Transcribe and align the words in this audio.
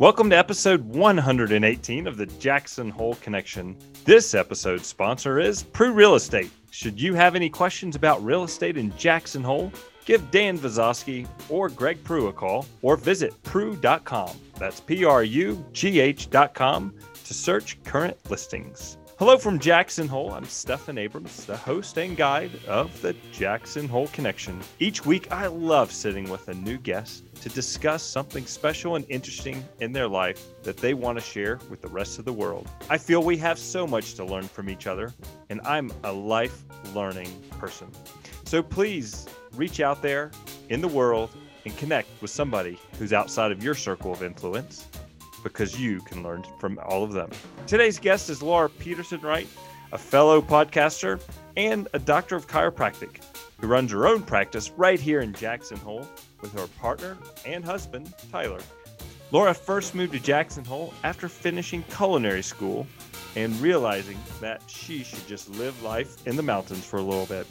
Welcome 0.00 0.30
to 0.30 0.38
episode 0.38 0.80
118 0.80 2.06
of 2.06 2.16
the 2.16 2.24
Jackson 2.24 2.88
Hole 2.88 3.16
Connection. 3.16 3.76
This 4.06 4.34
episode's 4.34 4.86
sponsor 4.86 5.38
is 5.38 5.62
Prugh 5.62 5.92
Real 5.92 6.14
Estate. 6.14 6.50
Should 6.70 6.98
you 6.98 7.12
have 7.12 7.36
any 7.36 7.50
questions 7.50 7.96
about 7.96 8.24
real 8.24 8.44
estate 8.44 8.78
in 8.78 8.96
Jackson 8.96 9.44
Hole, 9.44 9.70
give 10.06 10.30
Dan 10.30 10.58
Vazowski 10.58 11.28
or 11.50 11.68
Greg 11.68 12.02
Prugh 12.02 12.28
a 12.28 12.32
call 12.32 12.64
or 12.80 12.96
visit 12.96 13.34
prugh.com. 13.42 14.30
That's 14.58 14.80
P 14.80 15.04
R 15.04 15.22
U 15.22 15.62
G 15.72 16.00
H.com 16.00 16.94
to 17.24 17.34
search 17.34 17.82
current 17.84 18.16
listings. 18.30 18.96
Hello 19.20 19.36
from 19.36 19.58
Jackson 19.58 20.08
Hole. 20.08 20.32
I'm 20.32 20.46
Stephan 20.46 20.96
Abrams, 20.96 21.44
the 21.44 21.54
host 21.54 21.98
and 21.98 22.16
guide 22.16 22.52
of 22.66 23.02
the 23.02 23.14
Jackson 23.32 23.86
Hole 23.86 24.08
Connection. 24.14 24.58
Each 24.78 25.04
week, 25.04 25.30
I 25.30 25.46
love 25.46 25.92
sitting 25.92 26.30
with 26.30 26.48
a 26.48 26.54
new 26.54 26.78
guest 26.78 27.24
to 27.42 27.50
discuss 27.50 28.02
something 28.02 28.46
special 28.46 28.96
and 28.96 29.04
interesting 29.10 29.62
in 29.80 29.92
their 29.92 30.08
life 30.08 30.42
that 30.62 30.78
they 30.78 30.94
want 30.94 31.18
to 31.18 31.22
share 31.22 31.58
with 31.68 31.82
the 31.82 31.88
rest 31.88 32.18
of 32.18 32.24
the 32.24 32.32
world. 32.32 32.66
I 32.88 32.96
feel 32.96 33.22
we 33.22 33.36
have 33.36 33.58
so 33.58 33.86
much 33.86 34.14
to 34.14 34.24
learn 34.24 34.44
from 34.44 34.70
each 34.70 34.86
other, 34.86 35.12
and 35.50 35.60
I'm 35.66 35.92
a 36.04 36.10
life 36.10 36.62
learning 36.94 37.28
person. 37.58 37.88
So 38.46 38.62
please 38.62 39.26
reach 39.54 39.80
out 39.80 40.00
there 40.00 40.30
in 40.70 40.80
the 40.80 40.88
world 40.88 41.28
and 41.66 41.76
connect 41.76 42.08
with 42.22 42.30
somebody 42.30 42.78
who's 42.98 43.12
outside 43.12 43.52
of 43.52 43.62
your 43.62 43.74
circle 43.74 44.14
of 44.14 44.22
influence 44.22 44.86
because 45.42 45.78
you 45.80 46.00
can 46.00 46.22
learn 46.22 46.44
from 46.58 46.78
all 46.84 47.02
of 47.02 47.12
them. 47.12 47.30
Today's 47.66 47.98
guest 47.98 48.30
is 48.30 48.42
Laura 48.42 48.68
Peterson 48.68 49.20
Wright, 49.20 49.48
a 49.92 49.98
fellow 49.98 50.40
podcaster 50.40 51.20
and 51.56 51.88
a 51.92 51.98
doctor 51.98 52.36
of 52.36 52.46
chiropractic 52.46 53.22
who 53.60 53.66
runs 53.66 53.90
her 53.92 54.06
own 54.06 54.22
practice 54.22 54.70
right 54.76 55.00
here 55.00 55.20
in 55.20 55.32
Jackson 55.32 55.76
Hole 55.78 56.06
with 56.40 56.52
her 56.52 56.66
partner 56.78 57.18
and 57.44 57.64
husband, 57.64 58.12
Tyler. 58.30 58.60
Laura 59.32 59.54
first 59.54 59.94
moved 59.94 60.12
to 60.12 60.20
Jackson 60.20 60.64
Hole 60.64 60.92
after 61.04 61.28
finishing 61.28 61.84
culinary 61.84 62.42
school 62.42 62.86
and 63.36 63.54
realizing 63.60 64.18
that 64.40 64.62
she 64.66 65.04
should 65.04 65.24
just 65.26 65.48
live 65.50 65.80
life 65.82 66.26
in 66.26 66.36
the 66.36 66.42
mountains 66.42 66.84
for 66.84 66.96
a 66.96 67.02
little 67.02 67.26
bit. 67.26 67.46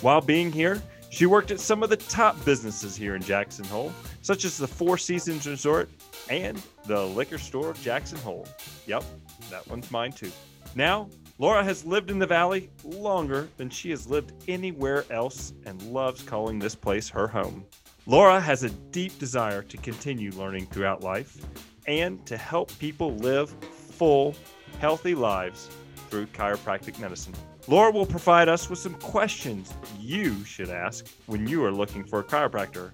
While 0.00 0.20
being 0.20 0.50
here, 0.50 0.82
she 1.10 1.26
worked 1.26 1.50
at 1.50 1.60
some 1.60 1.82
of 1.82 1.90
the 1.90 1.96
top 1.96 2.42
businesses 2.44 2.96
here 2.96 3.14
in 3.14 3.22
Jackson 3.22 3.64
Hole, 3.66 3.92
such 4.22 4.44
as 4.44 4.56
the 4.56 4.66
Four 4.66 4.96
Seasons 4.98 5.46
Resort 5.46 5.88
and 6.28 6.60
the 6.86 7.04
liquor 7.06 7.38
store 7.38 7.70
of 7.70 7.80
Jackson 7.80 8.18
Hole. 8.18 8.46
Yep, 8.86 9.04
that 9.50 9.66
one's 9.68 9.90
mine 9.90 10.12
too. 10.12 10.30
Now, 10.74 11.08
Laura 11.38 11.64
has 11.64 11.84
lived 11.84 12.10
in 12.10 12.18
the 12.18 12.26
valley 12.26 12.70
longer 12.84 13.48
than 13.56 13.70
she 13.70 13.90
has 13.90 14.06
lived 14.06 14.32
anywhere 14.46 15.04
else 15.10 15.54
and 15.64 15.80
loves 15.84 16.22
calling 16.22 16.58
this 16.58 16.74
place 16.74 17.08
her 17.08 17.26
home. 17.26 17.64
Laura 18.06 18.40
has 18.40 18.62
a 18.62 18.70
deep 18.70 19.18
desire 19.18 19.62
to 19.62 19.76
continue 19.78 20.30
learning 20.32 20.66
throughout 20.66 21.02
life 21.02 21.38
and 21.86 22.24
to 22.26 22.36
help 22.36 22.76
people 22.78 23.14
live 23.16 23.50
full, 23.50 24.34
healthy 24.80 25.14
lives 25.14 25.70
through 26.10 26.26
chiropractic 26.26 26.98
medicine. 26.98 27.34
Laura 27.68 27.90
will 27.90 28.06
provide 28.06 28.48
us 28.48 28.68
with 28.68 28.78
some 28.78 28.94
questions 28.94 29.72
you 29.98 30.44
should 30.44 30.70
ask 30.70 31.06
when 31.26 31.46
you 31.46 31.64
are 31.64 31.72
looking 31.72 32.04
for 32.04 32.20
a 32.20 32.24
chiropractor 32.24 32.90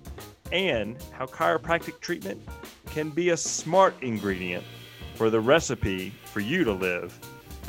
and 0.52 0.96
how 1.12 1.26
chiropractic 1.26 2.00
treatment 2.00 2.40
can 2.86 3.10
be 3.10 3.30
a 3.30 3.36
smart 3.36 3.94
ingredient 4.02 4.64
for 5.14 5.30
the 5.30 5.40
recipe 5.40 6.10
for 6.24 6.40
you 6.40 6.64
to 6.64 6.72
live 6.72 7.18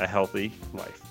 a 0.00 0.06
healthy 0.06 0.52
life. 0.72 1.02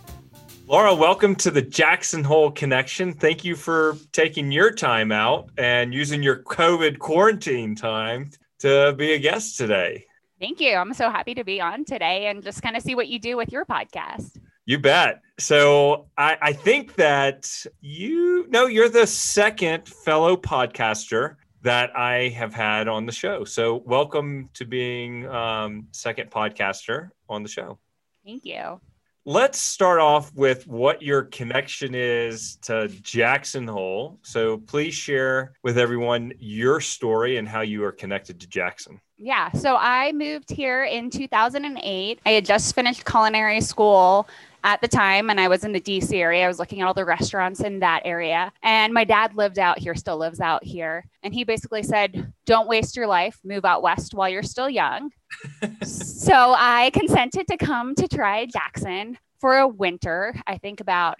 Laura, 0.67 0.93
welcome 0.93 1.33
to 1.35 1.49
the 1.49 1.61
Jackson 1.61 2.23
Hole 2.23 2.51
Connection. 2.51 3.13
Thank 3.13 3.45
you 3.45 3.55
for 3.55 3.95
taking 4.11 4.51
your 4.51 4.71
time 4.71 5.11
out 5.11 5.49
and 5.57 5.93
using 5.93 6.21
your 6.21 6.43
COVID 6.43 6.99
quarantine 6.99 7.73
time 7.73 8.31
to 8.59 8.93
be 8.97 9.13
a 9.13 9.19
guest 9.19 9.57
today. 9.57 10.05
Thank 10.39 10.59
you. 10.59 10.75
I'm 10.75 10.93
so 10.93 11.09
happy 11.09 11.33
to 11.35 11.43
be 11.43 11.61
on 11.61 11.85
today 11.85 12.27
and 12.27 12.43
just 12.43 12.61
kind 12.61 12.75
of 12.75 12.83
see 12.83 12.95
what 12.95 13.07
you 13.07 13.17
do 13.17 13.37
with 13.37 13.51
your 13.51 13.65
podcast. 13.65 14.37
You 14.65 14.77
bet. 14.77 15.21
So 15.39 16.07
I, 16.17 16.37
I 16.41 16.53
think 16.53 16.95
that 16.95 17.49
you 17.79 18.45
know 18.49 18.65
you're 18.65 18.89
the 18.89 19.07
second 19.07 19.87
fellow 19.87 20.35
podcaster 20.35 21.37
that 21.67 21.93
I 21.97 22.29
have 22.29 22.53
had 22.53 22.87
on 22.87 23.05
the 23.05 23.11
show. 23.11 23.43
So 23.43 23.83
welcome 23.85 24.49
to 24.53 24.63
being 24.63 25.27
um, 25.27 25.87
second 25.91 26.31
podcaster 26.31 27.09
on 27.27 27.43
the 27.43 27.49
show. 27.49 27.77
Thank 28.23 28.45
you. 28.45 28.79
Let's 29.25 29.59
start 29.59 29.99
off 29.99 30.33
with 30.33 30.65
what 30.65 31.01
your 31.01 31.23
connection 31.23 31.93
is 31.93 32.55
to 32.61 32.87
Jackson 32.87 33.67
Hole. 33.67 34.17
So 34.21 34.59
please 34.59 34.93
share 34.93 35.55
with 35.61 35.77
everyone 35.77 36.31
your 36.39 36.79
story 36.79 37.35
and 37.35 37.45
how 37.45 37.59
you 37.59 37.83
are 37.83 37.91
connected 37.91 38.39
to 38.39 38.47
Jackson. 38.47 39.01
Yeah, 39.17 39.51
so 39.51 39.75
I 39.77 40.13
moved 40.13 40.49
here 40.49 40.85
in 40.85 41.09
2008. 41.09 42.21
I 42.25 42.29
had 42.29 42.45
just 42.45 42.75
finished 42.75 43.03
culinary 43.03 43.59
school 43.59 44.29
at 44.63 44.81
the 44.81 44.87
time 44.87 45.29
and 45.29 45.39
I 45.39 45.47
was 45.47 45.63
in 45.63 45.71
the 45.71 45.81
DC 45.81 46.13
area. 46.13 46.45
I 46.45 46.47
was 46.47 46.59
looking 46.59 46.81
at 46.81 46.87
all 46.87 46.93
the 46.93 47.05
restaurants 47.05 47.61
in 47.61 47.79
that 47.79 48.01
area. 48.05 48.51
And 48.63 48.93
my 48.93 49.03
dad 49.03 49.35
lived 49.35 49.59
out 49.59 49.79
here, 49.79 49.95
still 49.95 50.17
lives 50.17 50.39
out 50.39 50.63
here. 50.63 51.05
And 51.23 51.33
he 51.33 51.43
basically 51.43 51.83
said, 51.83 52.33
Don't 52.45 52.67
waste 52.67 52.95
your 52.95 53.07
life, 53.07 53.39
move 53.43 53.65
out 53.65 53.81
west 53.81 54.13
while 54.13 54.29
you're 54.29 54.43
still 54.43 54.69
young. 54.69 55.11
so 55.83 56.53
I 56.57 56.91
consented 56.93 57.47
to 57.47 57.57
come 57.57 57.95
to 57.95 58.07
try 58.07 58.45
Jackson 58.45 59.17
for 59.39 59.57
a 59.57 59.67
winter. 59.67 60.35
I 60.45 60.57
think 60.57 60.81
about 60.81 61.17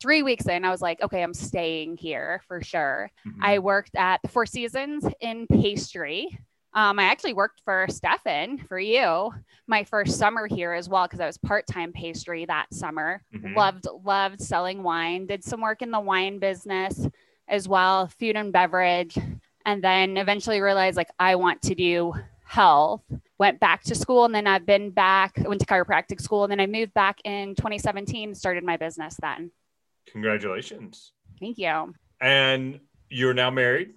three 0.00 0.22
weeks 0.22 0.46
in, 0.46 0.64
I 0.64 0.70
was 0.70 0.82
like, 0.82 1.02
okay, 1.02 1.22
I'm 1.22 1.34
staying 1.34 1.96
here 1.96 2.42
for 2.46 2.62
sure. 2.62 3.10
Mm-hmm. 3.26 3.42
I 3.42 3.58
worked 3.58 3.94
at 3.96 4.20
the 4.22 4.28
Four 4.28 4.46
Seasons 4.46 5.04
in 5.20 5.46
pastry. 5.46 6.38
Um, 6.76 6.98
I 6.98 7.04
actually 7.04 7.32
worked 7.32 7.62
for 7.64 7.86
Stephan 7.88 8.58
for 8.58 8.78
you 8.78 9.32
my 9.66 9.82
first 9.84 10.18
summer 10.18 10.46
here 10.46 10.74
as 10.74 10.90
well 10.90 11.06
because 11.06 11.20
I 11.20 11.26
was 11.26 11.38
part 11.38 11.66
time 11.66 11.90
pastry 11.90 12.44
that 12.44 12.66
summer. 12.72 13.22
Mm-hmm. 13.34 13.56
Loved 13.56 13.86
loved 14.04 14.42
selling 14.42 14.82
wine. 14.82 15.26
Did 15.26 15.42
some 15.42 15.62
work 15.62 15.80
in 15.80 15.90
the 15.90 15.98
wine 15.98 16.38
business 16.38 17.08
as 17.48 17.66
well, 17.66 18.08
food 18.08 18.36
and 18.36 18.52
beverage, 18.52 19.16
and 19.64 19.82
then 19.82 20.18
eventually 20.18 20.60
realized 20.60 20.98
like 20.98 21.08
I 21.18 21.36
want 21.36 21.62
to 21.62 21.74
do 21.74 22.12
health. 22.44 23.02
Went 23.38 23.58
back 23.58 23.82
to 23.84 23.94
school 23.94 24.26
and 24.26 24.34
then 24.34 24.46
I've 24.46 24.66
been 24.66 24.90
back. 24.90 25.38
I 25.42 25.48
went 25.48 25.62
to 25.62 25.66
chiropractic 25.66 26.20
school 26.20 26.44
and 26.44 26.50
then 26.50 26.60
I 26.60 26.66
moved 26.66 26.92
back 26.92 27.20
in 27.24 27.54
2017. 27.54 28.34
Started 28.34 28.64
my 28.64 28.76
business 28.76 29.16
then. 29.20 29.50
Congratulations. 30.12 31.12
Thank 31.40 31.56
you. 31.56 31.94
And 32.20 32.80
you're 33.08 33.34
now 33.34 33.50
married. 33.50 33.94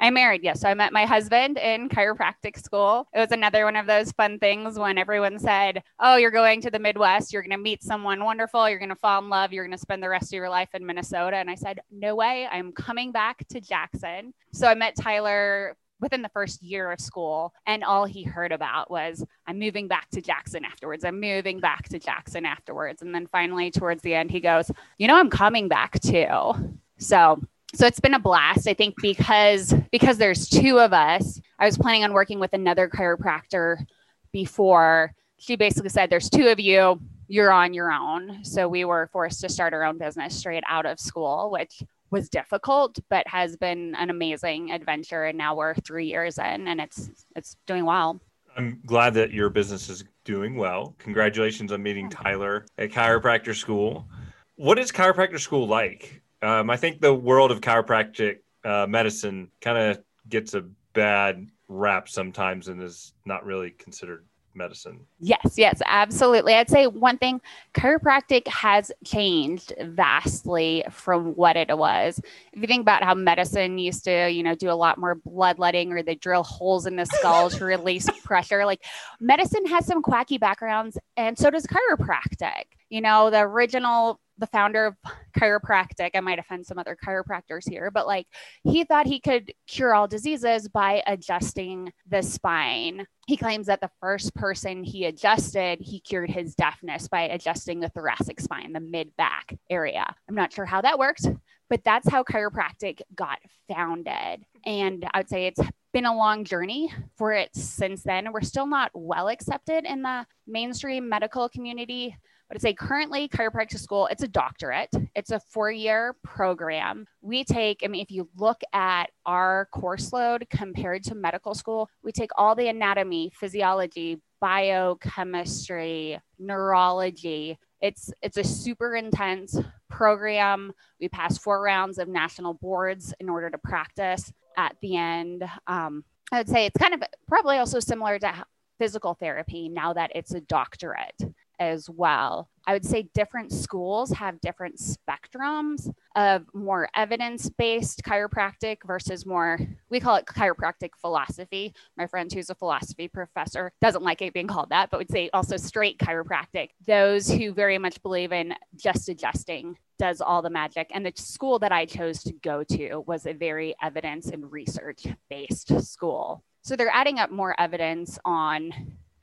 I'm 0.00 0.14
married. 0.14 0.42
Yes. 0.42 0.60
So 0.60 0.68
I 0.68 0.74
met 0.74 0.92
my 0.92 1.04
husband 1.04 1.58
in 1.58 1.88
chiropractic 1.90 2.62
school. 2.62 3.06
It 3.14 3.20
was 3.20 3.32
another 3.32 3.64
one 3.64 3.76
of 3.76 3.86
those 3.86 4.12
fun 4.12 4.38
things 4.38 4.78
when 4.78 4.96
everyone 4.96 5.38
said, 5.38 5.82
Oh, 5.98 6.16
you're 6.16 6.30
going 6.30 6.62
to 6.62 6.70
the 6.70 6.78
Midwest. 6.78 7.32
You're 7.32 7.42
going 7.42 7.50
to 7.50 7.58
meet 7.58 7.82
someone 7.82 8.24
wonderful. 8.24 8.68
You're 8.68 8.78
going 8.78 8.88
to 8.88 8.96
fall 8.96 9.22
in 9.22 9.28
love. 9.28 9.52
You're 9.52 9.64
going 9.64 9.76
to 9.76 9.78
spend 9.78 10.02
the 10.02 10.08
rest 10.08 10.32
of 10.32 10.36
your 10.36 10.48
life 10.48 10.70
in 10.74 10.86
Minnesota. 10.86 11.36
And 11.36 11.50
I 11.50 11.54
said, 11.54 11.80
No 11.90 12.14
way. 12.14 12.48
I'm 12.50 12.72
coming 12.72 13.12
back 13.12 13.46
to 13.48 13.60
Jackson. 13.60 14.32
So 14.52 14.66
I 14.66 14.74
met 14.74 14.96
Tyler 14.96 15.76
within 16.00 16.22
the 16.22 16.30
first 16.30 16.62
year 16.62 16.90
of 16.90 16.98
school 16.98 17.52
and 17.66 17.84
all 17.84 18.06
he 18.06 18.22
heard 18.22 18.52
about 18.52 18.90
was 18.90 19.22
i'm 19.46 19.58
moving 19.58 19.86
back 19.86 20.08
to 20.10 20.22
jackson 20.22 20.64
afterwards 20.64 21.04
i'm 21.04 21.20
moving 21.20 21.60
back 21.60 21.88
to 21.88 21.98
jackson 21.98 22.46
afterwards 22.46 23.02
and 23.02 23.14
then 23.14 23.26
finally 23.26 23.70
towards 23.70 24.00
the 24.02 24.14
end 24.14 24.30
he 24.30 24.40
goes 24.40 24.70
you 24.98 25.06
know 25.06 25.16
i'm 25.16 25.28
coming 25.28 25.68
back 25.68 26.00
too 26.00 26.78
so 26.98 27.38
so 27.74 27.86
it's 27.86 28.00
been 28.00 28.14
a 28.14 28.18
blast 28.18 28.66
i 28.68 28.74
think 28.74 28.94
because 29.00 29.74
because 29.90 30.18
there's 30.18 30.48
two 30.48 30.78
of 30.78 30.92
us. 30.92 31.40
I 31.58 31.66
was 31.66 31.78
planning 31.78 32.04
on 32.04 32.12
working 32.12 32.40
with 32.40 32.52
another 32.52 32.88
chiropractor 32.88 33.84
before. 34.32 35.12
She 35.38 35.56
basically 35.56 35.90
said 35.90 36.10
there's 36.10 36.30
two 36.30 36.48
of 36.48 36.60
you. 36.60 37.00
You're 37.28 37.52
on 37.52 37.74
your 37.74 37.92
own. 37.92 38.44
So 38.44 38.68
we 38.68 38.84
were 38.84 39.08
forced 39.12 39.40
to 39.40 39.48
start 39.48 39.72
our 39.72 39.84
own 39.84 39.98
business 39.98 40.36
straight 40.36 40.64
out 40.68 40.86
of 40.86 40.98
school 40.98 41.50
which 41.50 41.82
was 42.10 42.28
difficult 42.28 42.98
but 43.08 43.26
has 43.28 43.56
been 43.56 43.94
an 43.96 44.10
amazing 44.10 44.72
adventure. 44.72 45.24
And 45.24 45.38
now 45.38 45.54
we're 45.54 45.74
three 45.74 46.06
years 46.06 46.38
in 46.38 46.68
and 46.68 46.80
it's 46.80 47.10
it's 47.36 47.56
doing 47.66 47.84
well. 47.84 48.20
I'm 48.56 48.80
glad 48.84 49.14
that 49.14 49.32
your 49.32 49.48
business 49.48 49.88
is 49.88 50.04
doing 50.24 50.56
well. 50.56 50.94
Congratulations 50.98 51.72
on 51.72 51.82
meeting 51.82 52.10
tyler 52.10 52.66
at 52.78 52.90
chiropractor 52.90 53.54
school. 53.54 54.08
What 54.56 54.78
is 54.78 54.92
chiropractor 54.92 55.40
school 55.40 55.66
like 55.66 56.19
um, 56.42 56.70
I 56.70 56.76
think 56.76 57.00
the 57.00 57.14
world 57.14 57.50
of 57.50 57.60
chiropractic 57.60 58.38
uh, 58.64 58.86
medicine 58.88 59.50
kind 59.60 59.78
of 59.78 60.02
gets 60.28 60.54
a 60.54 60.64
bad 60.92 61.46
rap 61.68 62.08
sometimes 62.08 62.68
and 62.68 62.82
is 62.82 63.12
not 63.24 63.44
really 63.44 63.70
considered 63.70 64.24
medicine. 64.54 65.00
Yes, 65.20 65.54
yes, 65.56 65.80
absolutely. 65.86 66.54
I'd 66.54 66.68
say 66.68 66.86
one 66.86 67.18
thing 67.18 67.40
chiropractic 67.74 68.46
has 68.48 68.90
changed 69.04 69.72
vastly 69.80 70.84
from 70.90 71.34
what 71.36 71.56
it 71.56 71.76
was. 71.76 72.20
If 72.52 72.60
you 72.60 72.66
think 72.66 72.82
about 72.82 73.04
how 73.04 73.14
medicine 73.14 73.78
used 73.78 74.04
to, 74.04 74.28
you 74.28 74.42
know, 74.42 74.54
do 74.54 74.70
a 74.70 74.72
lot 74.72 74.98
more 74.98 75.14
bloodletting 75.14 75.92
or 75.92 76.02
they 76.02 76.16
drill 76.16 76.42
holes 76.42 76.86
in 76.86 76.96
the 76.96 77.06
skull 77.06 77.50
to 77.50 77.64
release 77.76 78.08
pressure, 78.24 78.64
like 78.66 78.82
medicine 79.20 79.66
has 79.66 79.86
some 79.86 80.02
quacky 80.02 80.38
backgrounds 80.38 80.98
and 81.16 81.38
so 81.38 81.50
does 81.50 81.66
chiropractic. 81.66 82.64
You 82.88 83.00
know, 83.00 83.30
the 83.30 83.40
original 83.40 84.20
the 84.40 84.46
founder 84.48 84.86
of 84.86 84.96
chiropractic. 85.38 86.10
I 86.14 86.20
might 86.20 86.38
offend 86.38 86.66
some 86.66 86.78
other 86.78 86.96
chiropractors 87.04 87.68
here, 87.68 87.90
but 87.90 88.06
like 88.06 88.26
he 88.64 88.84
thought 88.84 89.06
he 89.06 89.20
could 89.20 89.52
cure 89.66 89.94
all 89.94 90.08
diseases 90.08 90.68
by 90.68 91.02
adjusting 91.06 91.92
the 92.08 92.22
spine. 92.22 93.06
He 93.26 93.36
claims 93.36 93.66
that 93.66 93.80
the 93.80 93.90
first 94.00 94.34
person 94.34 94.82
he 94.82 95.04
adjusted, 95.04 95.80
he 95.80 96.00
cured 96.00 96.30
his 96.30 96.54
deafness 96.56 97.06
by 97.06 97.22
adjusting 97.22 97.78
the 97.78 97.90
thoracic 97.90 98.40
spine, 98.40 98.72
the 98.72 98.80
mid 98.80 99.14
back 99.16 99.56
area. 99.70 100.12
I'm 100.28 100.34
not 100.34 100.52
sure 100.52 100.66
how 100.66 100.80
that 100.80 100.98
worked, 100.98 101.28
but 101.68 101.84
that's 101.84 102.08
how 102.08 102.24
chiropractic 102.24 103.02
got 103.14 103.38
founded. 103.68 104.44
And 104.66 105.08
I 105.14 105.18
would 105.18 105.28
say 105.28 105.46
it's 105.46 105.60
been 105.92 106.06
a 106.06 106.16
long 106.16 106.44
journey 106.44 106.92
for 107.16 107.32
it 107.32 107.54
since 107.54 108.02
then. 108.02 108.32
We're 108.32 108.40
still 108.42 108.66
not 108.66 108.90
well 108.94 109.28
accepted 109.28 109.84
in 109.84 110.02
the 110.02 110.26
mainstream 110.46 111.08
medical 111.08 111.48
community. 111.48 112.16
But 112.50 112.56
I'd 112.56 112.62
say 112.62 112.74
currently 112.74 113.28
chiropractic 113.28 113.78
school, 113.78 114.08
it's 114.08 114.24
a 114.24 114.28
doctorate. 114.28 114.90
It's 115.14 115.30
a 115.30 115.38
four-year 115.38 116.16
program. 116.24 117.06
We 117.22 117.44
take, 117.44 117.82
I 117.84 117.86
mean, 117.86 118.02
if 118.02 118.10
you 118.10 118.28
look 118.36 118.60
at 118.72 119.10
our 119.24 119.68
course 119.70 120.12
load 120.12 120.48
compared 120.50 121.04
to 121.04 121.14
medical 121.14 121.54
school, 121.54 121.88
we 122.02 122.10
take 122.10 122.30
all 122.36 122.56
the 122.56 122.66
anatomy, 122.66 123.30
physiology, 123.38 124.20
biochemistry, 124.40 126.18
neurology. 126.40 127.56
It's 127.80 128.10
it's 128.20 128.36
a 128.36 128.42
super 128.42 128.96
intense 128.96 129.56
program. 129.88 130.72
We 131.00 131.08
pass 131.08 131.38
four 131.38 131.62
rounds 131.62 131.98
of 131.98 132.08
national 132.08 132.54
boards 132.54 133.14
in 133.20 133.28
order 133.28 133.48
to 133.48 133.58
practice 133.58 134.32
at 134.56 134.74
the 134.82 134.96
end. 134.96 135.44
Um, 135.68 136.04
I 136.32 136.38
would 136.38 136.48
say 136.48 136.66
it's 136.66 136.76
kind 136.76 136.94
of 136.94 137.02
probably 137.28 137.58
also 137.58 137.78
similar 137.78 138.18
to 138.18 138.44
physical 138.80 139.14
therapy 139.14 139.68
now 139.68 139.92
that 139.92 140.10
it's 140.16 140.34
a 140.34 140.40
doctorate 140.40 141.22
as 141.60 141.88
well. 141.88 142.48
I 142.66 142.72
would 142.72 142.84
say 142.84 143.08
different 143.14 143.52
schools 143.52 144.10
have 144.12 144.40
different 144.40 144.78
spectrums 144.78 145.92
of 146.16 146.46
more 146.54 146.88
evidence 146.96 147.48
based 147.50 148.02
chiropractic 148.02 148.78
versus 148.86 149.26
more, 149.26 149.58
we 149.90 150.00
call 150.00 150.16
it 150.16 150.26
chiropractic 150.26 150.90
philosophy. 151.00 151.74
My 151.96 152.06
friend 152.06 152.32
who's 152.32 152.50
a 152.50 152.54
philosophy 152.54 153.08
professor 153.08 153.72
doesn't 153.80 154.02
like 154.02 154.22
it 154.22 154.34
being 154.34 154.46
called 154.46 154.70
that, 154.70 154.90
but 154.90 154.98
would 154.98 155.10
say 155.10 155.30
also 155.32 155.56
straight 155.56 155.98
chiropractic. 155.98 156.70
Those 156.86 157.30
who 157.30 157.52
very 157.52 157.78
much 157.78 158.02
believe 158.02 158.32
in 158.32 158.54
just 158.76 159.08
adjusting 159.08 159.76
does 159.98 160.20
all 160.20 160.40
the 160.40 160.50
magic. 160.50 160.90
And 160.94 161.04
the 161.04 161.12
school 161.14 161.58
that 161.58 161.72
I 161.72 161.84
chose 161.84 162.22
to 162.22 162.32
go 162.32 162.64
to 162.64 163.04
was 163.06 163.26
a 163.26 163.34
very 163.34 163.74
evidence 163.82 164.28
and 164.28 164.50
research 164.50 165.06
based 165.28 165.78
school. 165.82 166.42
So 166.62 166.76
they're 166.76 166.90
adding 166.90 167.18
up 167.18 167.30
more 167.30 167.58
evidence 167.58 168.18
on 168.24 168.72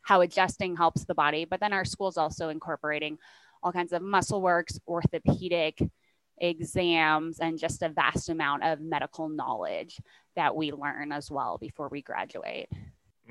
how 0.07 0.21
adjusting 0.21 0.73
helps 0.73 1.03
the 1.03 1.13
body, 1.13 1.43
but 1.43 1.59
then 1.59 1.73
our 1.73 1.83
school's 1.83 2.15
also 2.15 2.47
incorporating 2.47 3.17
all 3.61 3.73
kinds 3.73 3.91
of 3.91 4.01
muscle 4.01 4.41
works, 4.41 4.79
orthopedic 4.87 5.77
exams, 6.37 7.39
and 7.41 7.59
just 7.59 7.81
a 7.81 7.89
vast 7.89 8.29
amount 8.29 8.63
of 8.63 8.79
medical 8.79 9.27
knowledge 9.27 9.99
that 10.37 10.55
we 10.55 10.71
learn 10.71 11.11
as 11.11 11.29
well 11.29 11.57
before 11.57 11.89
we 11.89 12.01
graduate. 12.01 12.69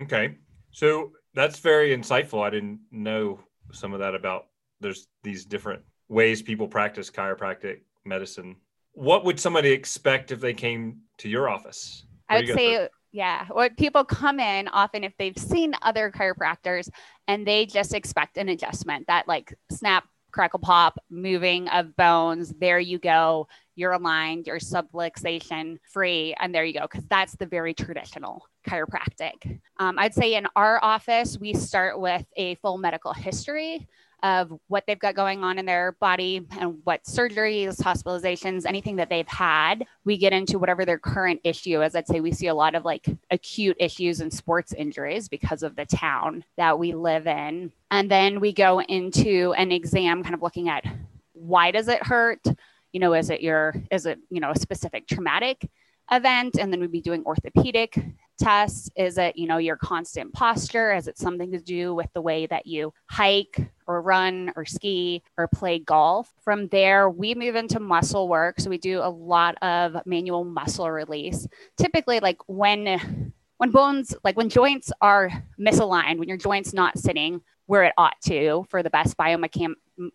Okay. 0.03 0.37
So 0.71 1.13
that's 1.33 1.61
very 1.61 1.97
insightful. 1.97 2.45
I 2.45 2.51
didn't 2.51 2.81
know 2.91 3.41
some 3.73 3.95
of 3.95 4.01
that 4.01 4.15
about 4.15 4.49
there's 4.81 5.09
these 5.23 5.47
different 5.47 5.81
ways 6.09 6.43
people 6.43 6.69
practice 6.69 7.11
chiropractic 7.11 7.81
medicine. 8.05 8.55
What 8.93 9.25
would 9.25 9.41
somebody 9.41 9.71
expect 9.71 10.31
if 10.31 10.41
they 10.41 10.53
came 10.53 10.99
to 11.19 11.29
your 11.31 11.49
office? 11.49 12.05
I 12.29 12.41
would 12.41 12.49
say, 12.49 12.89
yeah, 13.17 13.47
what 13.51 13.79
people 13.79 14.05
come 14.05 14.39
in 14.39 14.69
often 14.69 15.03
if 15.03 15.17
they've 15.19 15.39
seen 15.39 15.73
other 15.81 16.11
chiropractors 16.11 16.91
and 17.27 17.47
they 17.47 17.65
just 17.65 17.95
expect 17.95 18.37
an 18.37 18.51
adjustment 18.51 19.07
that 19.07 19.27
like 19.27 19.55
snap, 19.71 20.05
crackle, 20.33 20.59
pop, 20.59 20.99
moving 21.09 21.67
of 21.69 21.97
bones. 21.97 22.53
There 22.61 22.79
you 22.79 22.99
go. 22.99 23.49
You're 23.75 23.93
aligned, 23.93 24.47
you're 24.47 24.59
subluxation 24.59 25.79
free, 25.91 26.35
and 26.39 26.55
there 26.55 26.67
you 26.67 26.75
go. 26.75 26.83
Because 26.83 27.07
that's 27.07 27.35
the 27.37 27.47
very 27.47 27.73
traditional 27.73 28.47
chiropractic. 28.69 29.61
Um, 29.79 29.99
I'd 29.99 30.13
say 30.13 30.35
in 30.35 30.47
our 30.55 30.79
office, 30.85 31.39
we 31.39 31.55
start 31.55 31.99
with 31.99 32.27
a 32.37 32.57
full 32.57 32.77
medical 32.77 33.15
history 33.15 33.89
of 34.27 34.53
what 34.67 34.83
they've 34.87 34.99
got 34.99 35.15
going 35.15 35.45
on 35.45 35.57
in 35.57 35.67
their 35.67 35.93
body 35.93 36.45
and 36.59 36.79
what 36.83 37.05
surgeries, 37.05 37.81
hospitalizations, 37.81 38.67
anything 38.67 38.97
that 38.97 39.09
they've 39.09 39.29
had. 39.29 39.87
We 40.05 40.19
get 40.19 40.33
into 40.33 40.59
whatever 40.59 40.85
their 40.85 40.99
current 40.99 41.41
issue 41.45 41.81
is. 41.81 41.95
I'd 41.95 42.09
say 42.09 42.21
we 42.21 42.33
see 42.33 42.49
a 42.49 42.55
lot 42.55 42.75
of 42.75 42.85
like 42.85 43.07
acute 43.31 43.77
issues 43.79 44.21
and 44.21 44.33
sports 44.33 44.73
injuries 44.73 45.29
because 45.29 45.63
of 45.63 45.77
the 45.77 45.87
town 45.87 46.45
that 46.57 46.77
we 46.77 46.93
live 46.93 47.29
in. 47.29 47.71
And 47.93 48.11
then 48.11 48.41
we 48.41 48.53
go 48.53 48.81
into 48.81 49.55
an 49.57 49.71
exam 49.71 50.25
kind 50.25 50.35
of 50.35 50.43
looking 50.43 50.69
at 50.69 50.85
why 51.33 51.71
does 51.71 51.87
it 51.87 52.03
hurt? 52.05 52.45
You 52.93 52.99
know, 52.99 53.15
is 53.15 53.31
it 53.31 53.43
your, 53.43 53.77
is 53.93 54.07
it, 54.07 54.19
you 54.29 54.41
know, 54.41 54.51
a 54.51 54.59
specific 54.59 55.07
traumatic 55.07 55.71
event? 56.11 56.57
And 56.59 56.73
then 56.73 56.81
we'd 56.81 56.91
be 56.91 57.01
doing 57.01 57.23
orthopedic 57.25 57.97
tests? 58.39 58.91
Is 58.97 59.19
it, 59.19 59.37
you 59.37 59.47
know, 59.47 59.59
your 59.59 59.77
constant 59.77 60.33
posture? 60.33 60.95
Is 60.95 61.09
it 61.09 61.19
something 61.19 61.51
to 61.53 61.61
do 61.61 61.95
with 61.95 62.09
the 62.15 62.23
way 62.23 62.47
that 62.47 62.67
you 62.67 62.93
hike 63.07 63.71
or 63.87 64.03
run 64.03 64.53
or 64.57 64.65
ski 64.65 65.23
or 65.37 65.49
play 65.49 65.79
golf? 65.79 66.33
From 66.43 66.69
there, 66.69 67.11
we 67.11 67.35
move 67.35 67.57
into 67.57 67.81
muscle 67.81 68.29
work. 68.29 68.61
So 68.61 68.71
we 68.71 68.79
do 68.79 69.01
a 69.01 69.11
lot 69.11 69.57
of 69.63 69.97
manual 70.07 70.45
muscle 70.45 70.91
release. 70.91 71.47
Typically, 71.77 72.21
like 72.21 72.39
when 72.47 73.33
when 73.59 73.71
bones, 73.71 74.15
like 74.23 74.37
when 74.37 74.49
joints 74.49 74.93
are 75.01 75.31
misaligned, 75.59 76.19
when 76.19 76.29
your 76.29 76.37
joint's 76.37 76.75
not 76.75 76.99
sitting 76.99 77.41
where 77.67 77.85
it 77.85 77.93
ought 77.99 78.21
to 78.25 78.65
for 78.69 78.83
the 78.83 78.91
best 78.91 79.17
biomechan- 79.17 79.75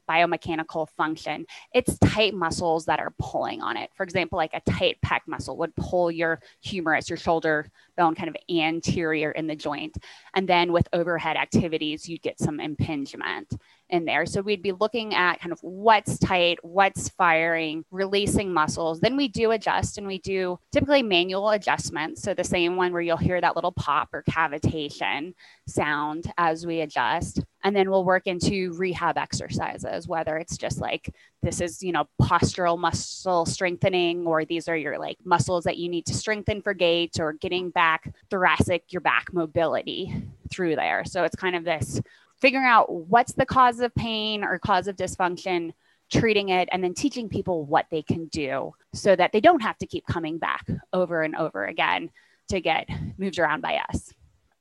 biomechanical 0.10 0.88
function. 0.90 1.46
It's 1.74 1.98
tight 2.00 2.34
muscles 2.34 2.86
that 2.86 3.00
are 3.00 3.14
pulling 3.20 3.62
on 3.62 3.78
it. 3.78 3.90
For 3.96 4.04
example, 4.04 4.38
like 4.38 4.54
a 4.54 4.62
tight 4.72 4.98
pec 5.06 5.22
muscle 5.28 5.58
would 5.58 5.76
pull 5.76 6.12
your 6.12 6.42
humerus, 6.62 7.10
your 7.10 7.18
shoulder 7.18 7.70
bone 7.98 8.16
kind 8.16 8.30
of 8.30 8.36
anterior 8.50 9.32
in 9.32 9.48
the 9.48 9.56
joint. 9.56 9.98
And 10.34 10.48
then 10.48 10.72
with 10.72 10.88
overhead 10.94 11.38
activities, 11.38 12.08
you'd 12.08 12.22
get 12.22 12.40
some 12.40 12.60
impingement 12.60 13.54
in 13.90 14.06
there. 14.06 14.26
So 14.26 14.42
we'd 14.42 14.64
be 14.64 14.72
looking 14.72 15.14
at 15.14 15.40
kind 15.40 15.52
of 15.52 15.60
what's 15.62 16.18
tight, 16.18 16.60
what's 16.64 17.10
firing, 17.10 17.84
releasing 17.92 18.54
muscles. 18.54 19.00
Then 19.02 19.18
we 19.18 19.28
do 19.28 19.52
adjust 19.52 19.98
and 19.98 20.08
we 20.08 20.20
do 20.20 20.58
typically 20.72 21.04
manual 21.04 21.50
adjustments. 21.50 22.22
So 22.22 22.34
the 22.34 22.44
same 22.44 22.76
one 22.76 22.94
where 22.94 23.02
you'll 23.02 23.18
hear 23.18 23.40
that 23.40 23.56
little 23.56 23.74
pop 23.74 24.10
or 24.14 24.24
cavitation 24.24 25.34
sound 25.68 26.32
as 26.38 26.66
we 26.66 26.82
adjust. 26.82 27.42
And 27.64 27.76
then 27.76 27.92
we'll 27.92 28.04
work 28.04 28.26
into 28.26 28.74
rehab 28.74 29.18
exercises, 29.18 30.08
whether 30.08 30.38
it's 30.38 30.58
just 30.58 30.80
like 30.80 31.14
this 31.44 31.62
is, 31.62 31.84
you 31.84 31.92
know, 31.92 32.08
postural 32.22 32.78
muscle 32.78 33.46
strengthening, 33.46 34.26
or 34.26 34.46
these 34.46 34.68
are 34.68 34.76
your 34.76 34.98
like 34.98 35.18
muscles 35.24 35.64
that 35.66 35.78
you 35.78 35.88
need 35.88 36.06
to 36.08 36.14
strengthen 36.14 36.62
for 36.62 36.74
gait 36.74 37.20
or 37.20 37.34
getting 37.34 37.70
back 37.70 38.12
thoracic, 38.30 38.92
your 38.92 39.02
back 39.02 39.32
mobility 39.32 40.14
through 40.50 40.76
there. 40.76 41.06
So 41.06 41.24
it's 41.24 41.36
kind 41.36 41.56
of 41.56 41.64
this 41.64 42.02
figuring 42.40 42.66
out 42.66 42.92
what's 42.92 43.34
the 43.34 43.46
cause 43.46 43.80
of 43.80 43.94
pain 43.94 44.44
or 44.44 44.58
cause 44.58 44.88
of 44.88 44.96
dysfunction, 44.96 45.74
treating 46.12 46.50
it, 46.50 46.68
and 46.72 46.84
then 46.84 46.94
teaching 46.94 47.30
people 47.30 47.64
what 47.66 47.86
they 47.92 48.02
can 48.02 48.26
do 48.26 48.74
so 48.94 49.16
that 49.16 49.32
they 49.32 49.40
don't 49.40 49.62
have 49.62 49.78
to 49.78 49.86
keep 49.86 50.06
coming 50.08 50.40
back 50.40 50.66
over 50.92 51.22
and 51.22 51.36
over 51.36 51.66
again 51.66 52.10
to 52.50 52.60
get 52.60 52.90
moved 53.18 53.40
around 53.40 53.62
by 53.62 53.80
us. 53.90 54.12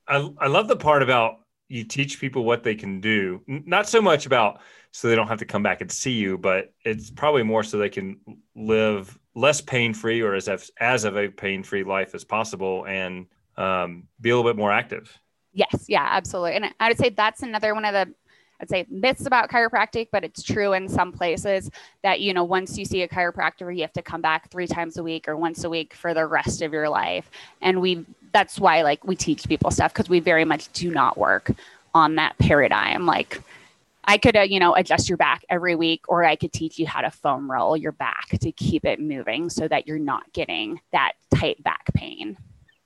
I, 0.07 0.31
I 0.39 0.47
love 0.49 0.69
the 0.69 0.77
part 0.77 1.03
about 1.03 1.39
you 1.71 1.85
teach 1.85 2.21
people 2.21 2.45
what 2.45 2.65
they 2.65 2.75
can 2.75 3.01
do, 3.01 3.41
not 3.47 3.89
so 3.89 4.03
much 4.03 4.27
about 4.27 4.61
so 4.91 5.09
they 5.09 5.15
don't 5.15 5.29
have 5.29 5.39
to 5.39 5.45
come 5.45 5.63
back 5.63 5.81
and 5.81 5.91
see 5.91 6.11
you, 6.11 6.37
but 6.37 6.75
it's 6.85 7.11
probably 7.11 7.45
more 7.45 7.63
so 7.63 7.79
they 7.79 7.89
can 7.89 8.19
live 8.57 9.17
less 9.37 9.61
pain 9.61 9.95
free 9.95 10.21
or 10.21 10.35
as, 10.35 10.49
as 10.81 11.05
of 11.05 11.17
a 11.17 11.29
pain 11.29 11.63
free 11.63 11.85
life 11.85 12.13
as 12.13 12.25
possible 12.25 12.85
and 12.87 13.27
um, 13.57 14.09
be 14.21 14.31
a 14.31 14.37
little 14.37 14.51
bit 14.51 14.59
more 14.59 14.73
active. 14.73 15.17
Yes, 15.53 15.85
yeah, 15.87 16.07
absolutely. 16.11 16.55
And 16.55 16.75
I 16.81 16.89
would 16.89 16.99
say 16.99 17.11
that's 17.11 17.43
another 17.43 17.73
one 17.73 17.85
of 17.85 17.93
the 17.93 18.13
I'd 18.61 18.69
say 18.69 18.87
myths 18.91 19.27
about 19.27 19.51
chiropractic, 19.51 20.09
but 20.13 20.23
it's 20.23 20.43
true 20.43 20.75
in 20.75 20.89
some 20.89 21.13
places 21.13 21.71
that, 22.03 22.21
you 22.21 22.35
know, 22.35 22.45
once 22.45 22.77
you 22.77 22.85
see 22.85 23.03
a 23.03 23.09
chiropractor, 23.09 23.75
you 23.75 23.81
have 23.83 23.93
to 23.95 24.03
come 24.03 24.21
back 24.21 24.51
three 24.51 24.67
times 24.67 24.99
a 24.99 25.03
week 25.03 25.29
or 25.29 25.37
once 25.37 25.65
a 25.65 25.71
week 25.71 25.95
for 25.95 26.13
the 26.13 26.27
rest 26.27 26.61
of 26.61 26.73
your 26.73 26.89
life. 26.89 27.31
And 27.63 27.81
we, 27.81 28.05
that's 28.33 28.59
why 28.59 28.83
like 28.83 29.05
we 29.05 29.17
teach 29.17 29.49
people 29.49 29.71
stuff 29.71 29.93
because 29.93 30.09
we 30.09 30.21
very 30.21 30.45
much 30.45 30.73
do 30.73 30.91
not 30.91 31.19
work 31.19 31.51
on 31.95 32.17
that 32.17 32.39
paradigm. 32.39 33.07
Like 33.07 33.41
I 34.05 34.19
could, 34.19 34.37
uh, 34.37 34.43
you 34.43 34.59
know, 34.59 34.75
adjust 34.75 35.09
your 35.09 35.19
back 35.19 35.45
every 35.49 35.77
week, 35.77 36.05
or 36.09 36.25
I 36.25 36.37
could 36.37 36.53
teach 36.53 36.79
you 36.79 36.87
how 36.87 37.01
to 37.03 37.11
foam 37.11 37.51
roll 37.51 37.77
your 37.77 37.93
back 37.93 38.29
to 38.41 38.53
keep 38.53 38.85
it 38.85 39.01
moving 39.01 39.51
so 39.51 39.69
that 39.69 39.87
you're 39.87 39.99
not 39.99 40.33
getting 40.33 40.81
that 40.93 41.13
tight 41.35 41.63
back 41.63 41.85
pain. 41.95 42.37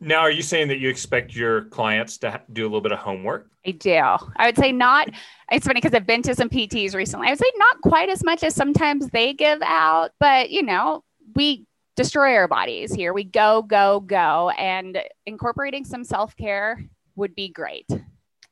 Now, 0.00 0.20
are 0.20 0.30
you 0.30 0.42
saying 0.42 0.68
that 0.68 0.78
you 0.78 0.90
expect 0.90 1.34
your 1.34 1.62
clients 1.66 2.18
to 2.18 2.40
do 2.52 2.64
a 2.64 2.66
little 2.66 2.80
bit 2.80 2.92
of 2.92 2.98
homework? 2.98 3.48
I 3.66 3.70
do. 3.70 3.94
I 3.94 4.46
would 4.46 4.58
say 4.58 4.70
not. 4.70 5.08
It's 5.50 5.66
funny 5.66 5.80
because 5.80 5.94
I've 5.94 6.06
been 6.06 6.20
to 6.22 6.34
some 6.34 6.50
PTs 6.50 6.94
recently. 6.94 7.28
I 7.28 7.30
would 7.30 7.38
say 7.38 7.50
not 7.56 7.80
quite 7.80 8.10
as 8.10 8.22
much 8.22 8.42
as 8.42 8.54
sometimes 8.54 9.08
they 9.10 9.32
give 9.32 9.62
out, 9.62 10.10
but 10.20 10.50
you 10.50 10.62
know, 10.62 11.04
we 11.34 11.64
destroy 11.96 12.34
our 12.34 12.48
bodies 12.48 12.92
here. 12.92 13.12
We 13.12 13.24
go, 13.24 13.62
go, 13.62 14.00
go, 14.00 14.50
and 14.50 15.00
incorporating 15.26 15.84
some 15.84 16.04
self 16.04 16.36
care 16.36 16.84
would 17.16 17.34
be 17.34 17.48
great. 17.48 17.86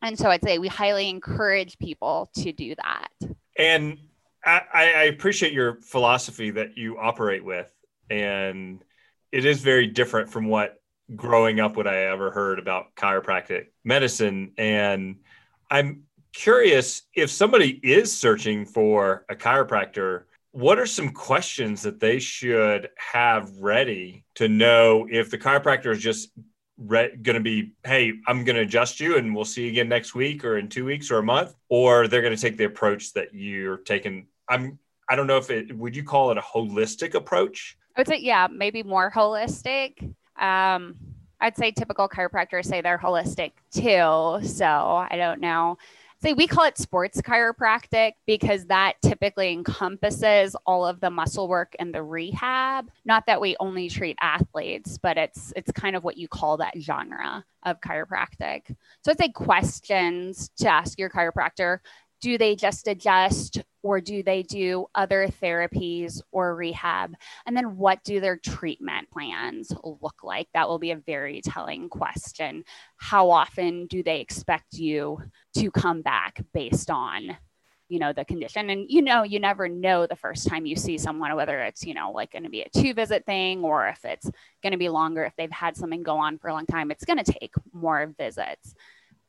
And 0.03 0.19
so 0.19 0.29
I'd 0.29 0.43
say 0.43 0.59
we 0.59 0.69
highly 0.69 1.09
encourage 1.09 1.79
people 1.79 2.31
to 2.37 2.53
do 2.53 2.75
that. 2.75 3.09
And 3.57 3.99
I, 4.45 4.63
I 4.75 5.03
appreciate 5.05 5.53
your 5.53 5.81
philosophy 5.83 6.51
that 6.51 6.77
you 6.77 6.99
operate 6.99 7.45
with, 7.45 7.71
and 8.11 8.83
it 9.31 9.45
is 9.45 9.61
very 9.61 9.87
different 9.87 10.31
from 10.31 10.49
what 10.49 10.81
growing 11.15 11.61
up 11.61 11.77
would 11.77 11.87
I 11.87 12.05
ever 12.05 12.31
heard 12.31 12.59
about 12.59 12.95
chiropractic 12.97 13.67
medicine. 13.85 14.53
And 14.59 15.21
I'm 15.71 16.05
curious 16.33 17.03
if 17.15 17.31
somebody 17.31 17.81
is 17.83 18.17
searching 18.17 18.65
for 18.65 19.25
a 19.29 19.35
chiropractor, 19.35 20.25
what 20.53 20.79
are 20.79 20.87
some 20.87 21.11
questions 21.11 21.83
that 21.83 21.99
they 21.99 22.19
should 22.19 22.91
have 22.97 23.51
ready 23.59 24.25
to 24.35 24.49
know 24.49 25.07
if 25.11 25.31
the 25.31 25.39
chiropractor 25.39 25.91
is 25.91 25.99
just 25.99 26.31
re- 26.77 27.17
going 27.17 27.35
to 27.35 27.41
be, 27.41 27.73
hey, 27.85 28.13
I'm 28.27 28.45
going 28.45 28.57
to 28.57 28.63
adjust 28.63 29.01
you 29.01 29.17
and 29.17 29.35
we'll 29.35 29.47
see 29.47 29.65
you 29.65 29.71
again 29.71 29.89
next 29.89 30.15
week 30.15 30.45
or 30.45 30.59
in 30.59 30.69
two 30.69 30.85
weeks 30.85 31.11
or 31.11 31.19
a 31.19 31.23
month, 31.23 31.55
or 31.71 32.07
they're 32.07 32.21
going 32.21 32.37
to 32.37 32.41
take 32.41 32.59
the 32.59 32.65
approach 32.65 33.15
that 33.15 33.33
you're 33.33 33.79
taking. 33.79 34.27
I'm, 34.49 34.79
I 35.09 35.17
don't 35.17 35.27
know 35.27 35.39
if 35.39 35.51
it, 35.51 35.77
would 35.77 35.97
you 35.97 36.05
call 36.05 36.31
it 36.31 36.39
a 36.39 36.43
holistic 36.43 37.15
approach? 37.15 37.79
I 37.97 38.01
would 38.01 38.09
say, 38.09 38.19
yeah, 38.19 38.47
maybe 38.51 38.83
more 38.83 39.11
holistic. 39.11 40.03
Um, 40.39 40.97
I'd 41.41 41.57
say 41.57 41.73
typical 41.73 42.09
chiropractors 42.09 42.67
say 42.67 42.83
they're 42.83 42.99
holistic 42.99 43.53
too. 43.75 44.47
So 44.47 44.67
I 44.67 45.15
don't 45.17 45.41
know 45.41 45.79
say 46.23 46.33
we 46.33 46.47
call 46.47 46.65
it 46.65 46.79
sports 46.79 47.21
chiropractic 47.21 48.13
because 48.27 48.65
that 48.67 48.95
typically 49.03 49.53
encompasses 49.53 50.55
all 50.67 50.87
of 50.87 51.01
the 51.01 51.11
muscle 51.11 51.49
work 51.49 51.75
and 51.79 51.93
the 51.93 52.03
rehab. 52.03 52.91
Not 53.05 53.27
that 53.27 53.41
we 53.41 53.57
only 53.59 53.89
treat 53.89 54.17
athletes, 54.21 54.99
but 54.99 55.19
it's 55.19 55.53
it's 55.57 55.73
kind 55.73 55.97
of 55.97 56.05
what 56.05 56.17
you 56.17 56.29
call 56.29 56.59
that 56.59 56.75
genre 56.79 57.45
of 57.65 57.81
chiropractic. 57.81 58.75
So 59.05 59.11
I'd 59.11 59.19
say 59.19 59.29
questions 59.31 60.51
to 60.59 60.69
ask 60.69 60.99
your 60.99 61.11
chiropractor. 61.11 61.79
Do 62.23 62.39
they 62.39 62.57
just 62.57 62.89
adjust 62.89 63.61
or 63.83 64.01
do 64.01 64.23
they 64.23 64.43
do 64.43 64.87
other 64.95 65.29
therapies 65.43 66.23
or 66.31 66.55
rehab? 66.55 67.15
And 67.47 67.57
then 67.57 67.77
what 67.77 68.03
do 68.05 68.21
their 68.21 68.37
treatment 68.37 69.11
plans 69.11 69.73
look 69.83 70.23
like? 70.23 70.49
That 70.55 70.69
will 70.69 70.79
be 70.79 70.93
a 70.93 70.97
very 70.97 71.43
telling 71.43 71.89
question. 71.89 72.65
How 72.97 73.31
often 73.31 73.87
do 73.87 74.03
they 74.03 74.21
expect 74.21 74.75
you 74.75 75.19
to 75.57 75.71
come 75.71 76.01
back 76.03 76.41
based 76.55 76.91
on 76.91 77.37
you 77.89 77.99
know 77.99 78.13
the 78.15 78.25
condition 78.25 78.71
and 78.71 78.87
you 78.89 79.03
know 79.03 79.23
you 79.23 79.39
never 79.39 79.69
know 79.69 80.07
the 80.07 80.17
first 80.17 80.49
time 80.49 80.65
you 80.65 80.77
see 80.77 80.97
someone 80.97 81.37
whether 81.37 81.61
it's 81.61 81.85
you 81.85 81.93
know 81.93 82.11
like 82.11 82.33
going 82.33 82.43
to 82.43 82.49
be 82.49 82.63
a 82.63 82.69
two 82.71 82.95
visit 82.95 83.27
thing 83.27 83.63
or 83.63 83.87
if 83.87 84.03
it's 84.07 84.31
going 84.63 84.71
to 84.71 84.79
be 84.79 84.89
longer 84.89 85.25
if 85.25 85.37
they've 85.37 85.51
had 85.51 85.77
something 85.77 86.03
go 86.03 86.17
on 86.17 86.39
for 86.39 86.49
a 86.49 86.55
long 86.55 86.65
time 86.65 86.91
it's 86.91 87.05
going 87.05 87.23
to 87.23 87.33
take 87.33 87.53
more 87.75 88.11
visits 88.17 88.75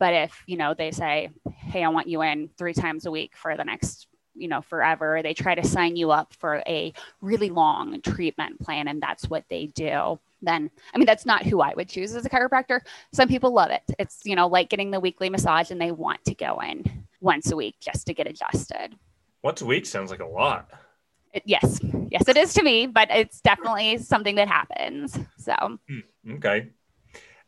but 0.04 0.14
if 0.14 0.44
you 0.48 0.58
know 0.58 0.74
they 0.74 0.92
say 0.92 1.30
hey 1.48 1.82
i 1.82 1.88
want 1.88 2.10
you 2.10 2.22
in 2.22 2.50
three 2.58 2.74
times 2.74 3.06
a 3.06 3.12
week 3.12 3.38
for 3.38 3.56
the 3.56 3.64
next 3.64 4.08
you 4.36 4.50
know 4.50 4.62
forever 4.62 5.22
they 5.24 5.34
try 5.34 5.56
to 5.56 5.66
sign 5.66 5.96
you 5.96 6.12
up 6.12 6.34
for 6.34 6.62
a 6.68 6.92
really 7.22 7.50
long 7.50 8.02
treatment 8.02 8.60
plan 8.60 8.90
and 8.90 9.02
that's 9.02 9.30
what 9.30 9.46
they 9.50 9.68
do 9.68 10.20
then 10.42 10.70
i 10.94 10.98
mean 10.98 11.06
that's 11.06 11.26
not 11.26 11.46
who 11.46 11.62
i 11.62 11.74
would 11.78 11.88
choose 11.88 12.14
as 12.16 12.26
a 12.26 12.30
chiropractor. 12.30 12.82
Some 13.14 13.30
people 13.30 13.54
love 13.54 13.72
it. 13.72 13.84
It's 13.98 14.20
you 14.26 14.36
know 14.36 14.48
like 14.48 14.68
getting 14.68 14.92
the 14.92 15.00
weekly 15.00 15.30
massage 15.30 15.72
and 15.72 15.80
they 15.80 15.92
want 15.92 16.26
to 16.26 16.36
go 16.36 16.60
in 16.60 16.84
once 17.22 17.50
a 17.54 17.56
week 17.56 17.76
just 17.80 18.06
to 18.08 18.14
get 18.14 18.28
adjusted. 18.28 18.98
Once 19.42 19.62
a 19.62 19.66
week 19.66 19.86
sounds 19.86 20.12
like 20.12 20.20
a 20.20 20.26
lot. 20.26 20.70
It, 21.34 21.44
yes. 21.46 21.80
Yes 22.12 22.28
it 22.28 22.36
is 22.36 22.54
to 22.56 22.62
me 22.62 22.88
but 22.88 23.08
it's 23.10 23.40
definitely 23.40 24.00
something 24.00 24.36
that 24.36 24.50
happens 24.50 25.18
so. 25.38 25.56
Hmm, 25.88 26.34
okay 26.34 26.68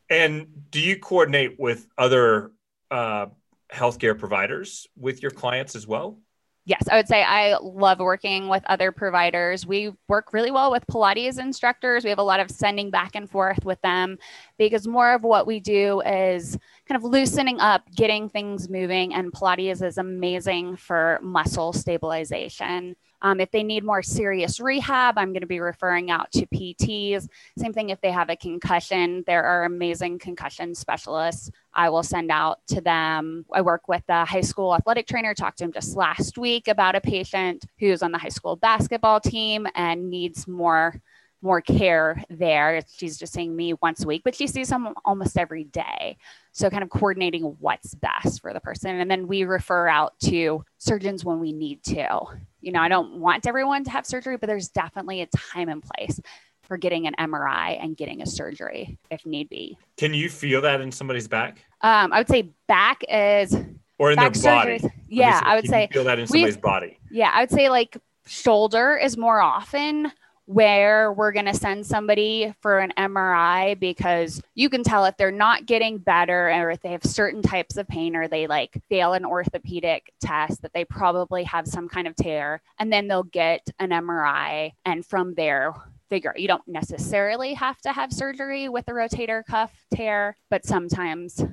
and 0.10 0.48
do 0.72 0.80
you 0.80 0.98
coordinate 0.98 1.60
with 1.60 1.88
other 1.98 2.52
uh, 2.92 3.28
healthcare 3.72 4.18
providers 4.18 4.88
with 4.98 5.22
your 5.22 5.32
clients 5.32 5.76
as 5.76 5.88
well 5.88 6.20
yes, 6.66 6.84
I 6.92 6.98
would 6.98 7.08
say 7.08 7.24
I 7.24 7.58
love 7.58 8.00
working 8.00 8.50
with 8.50 8.64
other 8.66 8.92
providers. 8.92 9.66
We 9.66 9.94
work 10.08 10.34
really 10.34 10.52
well 10.52 10.72
with 10.72 10.86
Pilates 10.88 11.40
instructors. 11.40 12.04
We 12.04 12.10
have 12.10 12.20
a 12.20 12.24
lot 12.24 12.40
of 12.40 12.52
sending 12.52 12.90
back 12.90 13.16
and 13.16 13.30
forth 13.30 13.64
with 13.64 13.80
them 13.82 14.18
because 14.58 14.88
more 14.88 15.14
of 15.14 15.24
what 15.24 15.48
we 15.48 15.60
do 15.60 16.02
is 16.02 16.58
kind 16.88 16.98
of 16.98 17.04
loosening 17.04 17.60
up, 17.60 17.84
getting 17.96 18.30
things 18.30 18.68
moving, 18.68 19.14
and 19.14 19.32
Pilates 19.32 19.84
is 19.84 19.98
amazing 19.98 20.76
for 20.76 21.20
muscle 21.22 21.72
stabilization. 21.72 22.96
Um, 23.22 23.40
if 23.40 23.52
they 23.52 23.64
need 23.64 23.84
more 23.84 24.04
serious 24.04 24.60
rehab, 24.60 25.18
I'm 25.18 25.34
going 25.34 25.42
to 25.42 25.48
be 25.48 25.60
referring 25.60 26.12
out 26.12 26.32
to 26.34 26.46
PTs. 26.48 27.28
Same 27.58 27.74
thing 27.74 27.90
if 27.90 28.02
they 28.02 28.12
have 28.12 28.30
a 28.30 28.36
concussion, 28.36 29.24
there 29.26 29.44
are 29.44 29.64
amazing 29.64 30.20
concussion 30.20 30.76
specialists. 30.76 31.50
I 31.74 31.90
will 31.90 32.04
send 32.04 32.32
out 32.32 32.60
to 32.68 32.82
them. 32.82 33.46
I 33.54 33.62
work 33.62 33.88
with 33.88 34.04
a 34.10 34.26
high 34.26 34.42
school 34.42 34.74
athletic 34.76 35.08
trainer, 35.08 35.34
talked 35.34 35.60
to 35.60 35.66
him 35.66 35.74
just 35.74 35.96
last 35.96 36.38
week 36.38 36.68
about 36.68 36.96
a 36.96 37.02
patient 37.02 37.66
who's 37.80 38.04
on 38.04 38.12
the 38.12 38.18
high 38.18 38.30
school 38.30 38.56
basketball 38.56 39.20
team 39.20 39.68
and 39.76 40.10
needs 40.10 40.48
more 40.48 41.02
more 41.46 41.62
care 41.62 42.22
there. 42.30 42.82
She's 42.98 43.18
just 43.18 43.32
seeing 43.32 43.56
me 43.56 43.76
once 43.82 44.04
a 44.04 44.08
week, 44.08 44.24
but 44.26 44.36
she 44.36 44.48
sees 44.48 44.68
them 44.68 44.94
almost 45.06 45.38
every 45.38 45.64
day. 45.66 46.18
So, 46.52 46.70
kind 46.70 46.84
of 46.84 46.90
coordinating 46.90 47.44
what's 47.60 47.94
best 47.96 48.42
for 48.42 48.52
the 48.52 48.60
person. 48.60 49.00
And 49.00 49.10
then 49.10 49.28
we 49.28 49.44
refer 49.44 49.88
out 49.88 50.20
to 50.22 50.66
surgeons 50.80 51.24
when 51.24 51.40
we 51.40 51.54
need 51.54 51.84
to. 51.84 52.20
You 52.62 52.72
know, 52.72 52.82
I 52.82 52.90
don't 52.90 53.20
want 53.20 53.46
everyone 53.46 53.84
to 53.86 53.92
have 53.92 54.06
surgery, 54.06 54.38
but 54.38 54.48
there's 54.48 54.70
definitely 54.70 55.22
a 55.22 55.28
time 55.28 55.70
and 55.70 55.84
place 55.84 56.20
for 56.64 56.78
getting 56.78 57.06
an 57.06 57.14
MRI 57.20 57.82
and 57.82 57.96
getting 57.96 58.24
a 58.24 58.26
surgery 58.26 58.98
if 59.12 59.24
need 59.26 59.48
be. 59.50 59.78
Can 59.98 60.14
you 60.14 60.30
feel 60.30 60.62
that 60.62 60.82
in 60.82 60.92
somebody's 60.92 61.28
back? 61.28 61.64
Um, 61.82 62.12
I 62.12 62.18
would 62.20 62.28
say 62.28 62.50
back 62.68 63.04
is 63.08 63.56
or 64.00 64.12
in 64.12 64.18
their 64.18 64.32
body. 64.32 64.82
Yeah, 65.08 65.40
I 65.44 65.56
would 65.56 65.68
say 65.68 65.88
feel 65.92 66.04
that 66.06 66.18
in 66.18 66.26
somebody's 66.26 66.58
body. 66.58 66.98
Yeah, 67.12 67.30
I 67.32 67.42
would 67.42 67.52
say 67.52 67.70
like 67.70 67.98
shoulder 68.26 68.98
is 68.98 69.16
more 69.16 69.40
often 69.40 70.12
where 70.46 71.12
we're 71.12 71.32
going 71.32 71.46
to 71.46 71.54
send 71.56 71.86
somebody 71.86 72.54
for 72.62 72.80
an 72.80 72.94
MRI 72.98 73.80
because 73.80 74.42
you 74.54 74.70
can 74.70 74.84
tell 74.84 75.06
if 75.06 75.18
they're 75.18 75.32
not 75.32 75.66
getting 75.66 75.98
better 75.98 76.50
or 76.50 76.70
if 76.70 76.80
they 76.82 76.92
have 76.92 77.04
certain 77.04 77.42
types 77.42 77.78
of 77.78 77.88
pain 77.88 78.16
or 78.16 78.28
they 78.28 78.46
like 78.46 78.80
fail 78.88 79.14
an 79.14 79.26
orthopedic 79.26 80.14
test 80.22 80.62
that 80.62 80.72
they 80.74 80.86
probably 80.86 81.44
have 81.44 81.68
some 81.68 81.90
kind 81.90 82.08
of 82.08 82.16
tear 82.16 82.62
and 82.80 82.94
then 82.94 83.08
they'll 83.08 83.24
get 83.24 83.68
an 83.80 83.90
MRI 83.90 84.72
and 84.86 85.04
from 85.04 85.34
there 85.34 85.74
figure 86.10 86.34
you 86.38 86.48
don't 86.48 86.68
necessarily 86.68 87.56
have 87.56 87.80
to 87.82 87.92
have 87.92 88.14
surgery 88.14 88.70
with 88.70 88.88
a 88.88 88.92
rotator 88.92 89.44
cuff 89.46 89.72
tear 89.96 90.38
but 90.52 90.64
sometimes 90.64 91.44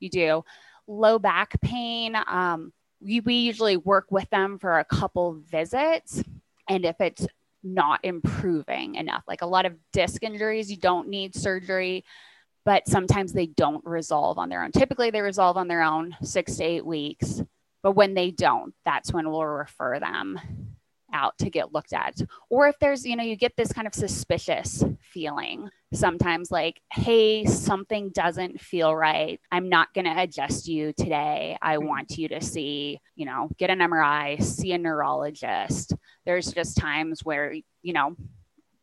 you 0.00 0.10
do. 0.10 0.42
Low 0.88 1.20
back 1.20 1.60
pain 1.60 2.16
um, 2.26 2.72
we, 3.00 3.20
we 3.20 3.34
usually 3.34 3.76
work 3.76 4.06
with 4.10 4.28
them 4.30 4.58
for 4.58 4.80
a 4.80 4.84
couple 4.84 5.40
visits 5.48 6.24
and 6.68 6.84
if 6.84 7.00
it's 7.00 7.28
not 7.62 8.00
improving 8.04 8.94
enough. 8.94 9.24
Like 9.26 9.42
a 9.42 9.46
lot 9.46 9.66
of 9.66 9.76
disc 9.92 10.22
injuries, 10.22 10.70
you 10.70 10.76
don't 10.76 11.08
need 11.08 11.34
surgery, 11.34 12.04
but 12.64 12.88
sometimes 12.88 13.32
they 13.32 13.46
don't 13.46 13.84
resolve 13.84 14.38
on 14.38 14.48
their 14.48 14.62
own. 14.62 14.72
Typically, 14.72 15.10
they 15.10 15.20
resolve 15.20 15.56
on 15.56 15.68
their 15.68 15.82
own 15.82 16.16
six 16.22 16.56
to 16.56 16.64
eight 16.64 16.84
weeks. 16.84 17.42
But 17.82 17.92
when 17.92 18.14
they 18.14 18.30
don't, 18.30 18.74
that's 18.84 19.12
when 19.12 19.30
we'll 19.30 19.46
refer 19.46 19.98
them 19.98 20.38
out 21.12 21.36
to 21.38 21.50
get 21.50 21.72
looked 21.72 21.92
at. 21.92 22.20
Or 22.48 22.68
if 22.68 22.78
there's, 22.78 23.04
you 23.04 23.16
know, 23.16 23.22
you 23.22 23.36
get 23.36 23.56
this 23.56 23.72
kind 23.72 23.86
of 23.86 23.94
suspicious 23.94 24.84
feeling 25.00 25.68
sometimes 25.92 26.50
like, 26.50 26.80
hey, 26.92 27.44
something 27.44 28.10
doesn't 28.10 28.60
feel 28.60 28.94
right. 28.94 29.40
I'm 29.50 29.68
not 29.68 29.92
going 29.92 30.04
to 30.04 30.22
adjust 30.22 30.68
you 30.68 30.92
today. 30.92 31.56
I 31.60 31.76
mm-hmm. 31.76 31.86
want 31.86 32.16
you 32.16 32.28
to 32.28 32.40
see, 32.40 33.00
you 33.16 33.26
know, 33.26 33.50
get 33.58 33.70
an 33.70 33.80
MRI, 33.80 34.42
see 34.42 34.72
a 34.72 34.78
neurologist. 34.78 35.94
There's 36.24 36.52
just 36.52 36.76
times 36.76 37.24
where, 37.24 37.54
you 37.82 37.92
know, 37.92 38.16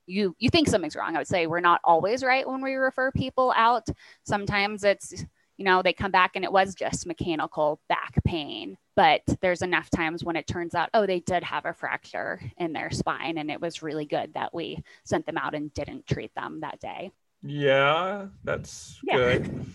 you 0.10 0.36
you 0.40 0.50
think 0.50 0.70
something's 0.70 0.96
wrong. 0.96 1.16
I 1.16 1.20
would 1.20 1.28
say 1.28 1.48
we're 1.48 1.60
not 1.60 1.82
always 1.84 2.24
right 2.24 2.48
when 2.48 2.62
we 2.62 2.76
refer 2.76 3.12
people 3.12 3.54
out. 3.56 3.88
Sometimes 4.24 4.86
it's 4.86 5.26
you 5.58 5.66
know, 5.66 5.82
they 5.82 5.94
come 5.94 6.12
back 6.12 6.32
and 6.36 6.46
it 6.46 6.52
was 6.52 6.76
just 6.76 7.08
mechanical 7.08 7.80
back 7.90 8.24
pain. 8.24 8.78
But 8.98 9.22
there's 9.42 9.62
enough 9.62 9.92
times 9.92 10.24
when 10.24 10.36
it 10.36 10.48
turns 10.48 10.74
out, 10.74 10.90
oh, 10.96 11.06
they 11.06 11.20
did 11.20 11.44
have 11.44 11.66
a 11.66 11.74
fracture 11.74 12.42
in 12.58 12.74
their 12.74 12.90
spine. 12.90 13.38
And 13.38 13.52
it 13.52 13.62
was 13.62 13.84
really 13.84 14.06
good 14.06 14.34
that 14.34 14.56
we 14.56 14.84
sent 15.06 15.28
them 15.28 15.38
out 15.38 15.54
and 15.54 15.72
didn't 15.74 16.08
treat 16.08 16.34
them 16.34 16.62
that 16.62 16.80
day. 16.80 17.12
Yeah, 17.44 18.26
that's 18.44 19.00
yeah. 19.04 19.16
good. 19.16 19.66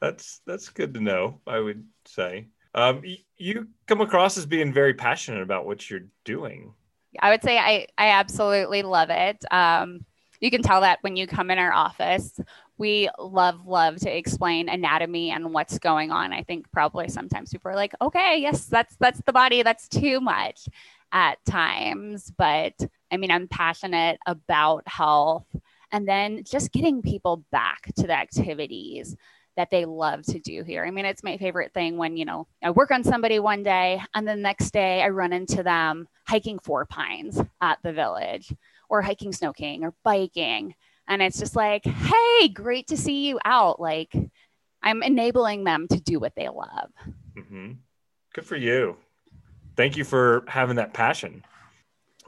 that's 0.00 0.40
that's 0.46 0.70
good 0.70 0.94
to 0.94 1.00
know, 1.00 1.42
I 1.46 1.60
would 1.60 1.84
say. 2.06 2.48
Um, 2.74 3.02
you 3.36 3.68
come 3.86 4.00
across 4.00 4.38
as 4.38 4.46
being 4.46 4.72
very 4.72 4.94
passionate 4.94 5.42
about 5.42 5.66
what 5.66 5.88
you're 5.90 6.08
doing. 6.24 6.72
I 7.20 7.30
would 7.30 7.42
say 7.42 7.58
I, 7.58 7.86
I 7.98 8.08
absolutely 8.10 8.82
love 8.82 9.10
it. 9.10 9.44
Um, 9.50 10.06
you 10.40 10.50
can 10.50 10.62
tell 10.62 10.80
that 10.82 10.98
when 11.02 11.16
you 11.16 11.26
come 11.26 11.50
in 11.50 11.58
our 11.58 11.72
office 11.72 12.38
we 12.78 13.08
love 13.18 13.66
love 13.66 13.96
to 13.96 14.14
explain 14.14 14.68
anatomy 14.68 15.30
and 15.30 15.54
what's 15.54 15.78
going 15.78 16.10
on. 16.10 16.32
I 16.32 16.42
think 16.42 16.70
probably 16.72 17.08
sometimes 17.08 17.50
people 17.50 17.70
are 17.70 17.76
like 17.76 17.94
okay 18.00 18.38
yes 18.40 18.66
that's 18.66 18.96
that's 18.96 19.20
the 19.22 19.32
body 19.32 19.62
that's 19.62 19.88
too 19.88 20.20
much 20.20 20.68
at 21.12 21.44
times. 21.44 22.32
But 22.36 22.74
i 23.10 23.16
mean 23.16 23.30
i'm 23.30 23.46
passionate 23.46 24.18
about 24.26 24.86
health 24.88 25.46
and 25.92 26.08
then 26.08 26.42
just 26.44 26.72
getting 26.72 27.02
people 27.02 27.44
back 27.52 27.92
to 27.96 28.06
the 28.06 28.12
activities 28.12 29.16
that 29.56 29.70
they 29.70 29.86
love 29.86 30.22
to 30.22 30.38
do 30.38 30.62
here. 30.62 30.84
I 30.84 30.90
mean, 30.90 31.06
it's 31.06 31.24
my 31.24 31.38
favorite 31.38 31.72
thing 31.72 31.96
when, 31.96 32.16
you 32.16 32.26
know, 32.26 32.46
I 32.62 32.70
work 32.70 32.90
on 32.90 33.02
somebody 33.02 33.38
one 33.38 33.62
day 33.62 34.00
and 34.14 34.28
the 34.28 34.36
next 34.36 34.70
day 34.72 35.02
I 35.02 35.08
run 35.08 35.32
into 35.32 35.62
them 35.62 36.06
hiking 36.28 36.58
Four 36.58 36.84
Pines 36.84 37.40
at 37.60 37.78
the 37.82 37.92
village 37.92 38.52
or 38.88 39.02
hiking 39.02 39.32
Snow 39.32 39.52
King 39.52 39.84
or 39.84 39.94
biking. 40.04 40.74
And 41.08 41.22
it's 41.22 41.38
just 41.38 41.56
like, 41.56 41.84
hey, 41.84 42.48
great 42.48 42.88
to 42.88 42.96
see 42.96 43.26
you 43.26 43.38
out. 43.44 43.80
Like, 43.80 44.14
I'm 44.82 45.02
enabling 45.02 45.64
them 45.64 45.86
to 45.88 46.00
do 46.00 46.18
what 46.18 46.34
they 46.36 46.48
love. 46.48 46.90
Mm-hmm. 47.36 47.72
Good 48.34 48.44
for 48.44 48.56
you. 48.56 48.96
Thank 49.76 49.96
you 49.96 50.04
for 50.04 50.44
having 50.48 50.76
that 50.76 50.94
passion. 50.94 51.44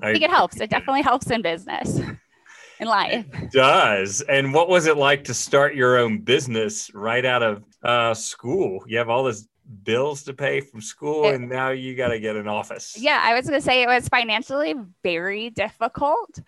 I 0.00 0.12
think 0.12 0.24
it 0.24 0.30
helps. 0.30 0.60
It 0.60 0.70
definitely 0.70 1.02
helps 1.02 1.30
in 1.30 1.42
business, 1.42 1.98
in 2.80 2.88
life. 2.88 3.26
It 3.32 3.50
does. 3.50 4.20
And 4.22 4.54
what 4.54 4.68
was 4.68 4.86
it 4.86 4.96
like 4.96 5.24
to 5.24 5.34
start 5.34 5.74
your 5.74 5.98
own 5.98 6.20
business 6.20 6.92
right 6.94 7.24
out 7.24 7.42
of 7.42 7.64
uh, 7.82 8.14
school? 8.14 8.84
You 8.86 8.98
have 8.98 9.08
all 9.08 9.24
this 9.24 9.48
bills 9.68 10.22
to 10.24 10.34
pay 10.34 10.60
from 10.60 10.80
school 10.80 11.24
it, 11.24 11.34
and 11.34 11.48
now 11.48 11.70
you 11.70 11.94
got 11.94 12.08
to 12.08 12.20
get 12.20 12.36
an 12.36 12.48
office. 12.48 12.96
Yeah, 12.98 13.20
I 13.22 13.34
was 13.34 13.46
going 13.46 13.60
to 13.60 13.64
say 13.64 13.82
it 13.82 13.86
was 13.86 14.08
financially 14.08 14.74
very 15.02 15.50
difficult. 15.50 16.40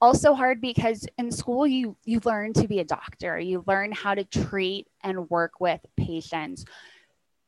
Also 0.00 0.34
hard 0.34 0.60
because 0.60 1.06
in 1.16 1.30
school 1.30 1.66
you 1.66 1.96
you 2.04 2.20
learn 2.24 2.52
to 2.54 2.68
be 2.68 2.80
a 2.80 2.84
doctor. 2.84 3.38
You 3.38 3.64
learn 3.66 3.92
how 3.92 4.14
to 4.14 4.24
treat 4.24 4.88
and 5.02 5.30
work 5.30 5.58
with 5.58 5.80
patients. 5.96 6.66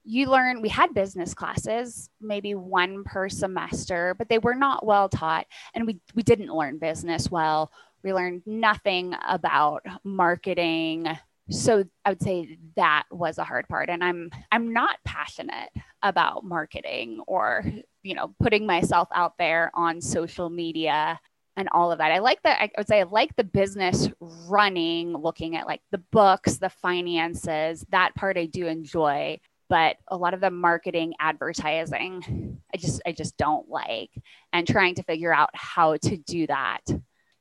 You 0.04 0.30
learn 0.30 0.62
we 0.62 0.70
had 0.70 0.94
business 0.94 1.34
classes, 1.34 2.08
maybe 2.22 2.54
one 2.54 3.04
per 3.04 3.28
semester, 3.28 4.14
but 4.16 4.30
they 4.30 4.38
were 4.38 4.54
not 4.54 4.86
well 4.86 5.10
taught 5.10 5.46
and 5.74 5.86
we 5.86 6.00
we 6.14 6.22
didn't 6.22 6.48
learn 6.48 6.78
business 6.78 7.30
well. 7.30 7.70
We 8.02 8.14
learned 8.14 8.42
nothing 8.46 9.14
about 9.28 9.84
marketing, 10.02 11.08
so 11.50 11.84
i 12.04 12.10
would 12.10 12.22
say 12.22 12.58
that 12.76 13.04
was 13.10 13.38
a 13.38 13.44
hard 13.44 13.66
part 13.68 13.88
and 13.88 14.04
i'm 14.04 14.30
i'm 14.52 14.72
not 14.72 14.96
passionate 15.04 15.70
about 16.02 16.44
marketing 16.44 17.20
or 17.26 17.64
you 18.02 18.14
know 18.14 18.34
putting 18.40 18.66
myself 18.66 19.08
out 19.14 19.32
there 19.38 19.70
on 19.74 20.00
social 20.00 20.50
media 20.50 21.18
and 21.56 21.68
all 21.72 21.90
of 21.90 21.98
that. 21.98 22.12
I 22.12 22.18
like 22.20 22.40
that 22.42 22.60
i 22.60 22.70
would 22.76 22.86
say 22.86 23.00
i 23.00 23.04
like 23.04 23.34
the 23.36 23.44
business 23.44 24.08
running 24.20 25.12
looking 25.12 25.56
at 25.56 25.66
like 25.66 25.82
the 25.90 26.02
books 26.12 26.58
the 26.58 26.70
finances 26.70 27.84
that 27.90 28.14
part 28.14 28.38
i 28.38 28.46
do 28.46 28.66
enjoy 28.66 29.38
but 29.68 29.96
a 30.08 30.16
lot 30.16 30.34
of 30.34 30.40
the 30.40 30.50
marketing 30.50 31.14
advertising 31.18 32.60
i 32.72 32.76
just 32.76 33.02
i 33.06 33.12
just 33.12 33.36
don't 33.36 33.68
like 33.68 34.10
and 34.52 34.66
trying 34.66 34.94
to 34.94 35.02
figure 35.02 35.34
out 35.34 35.50
how 35.54 35.96
to 35.96 36.16
do 36.16 36.46
that 36.46 36.82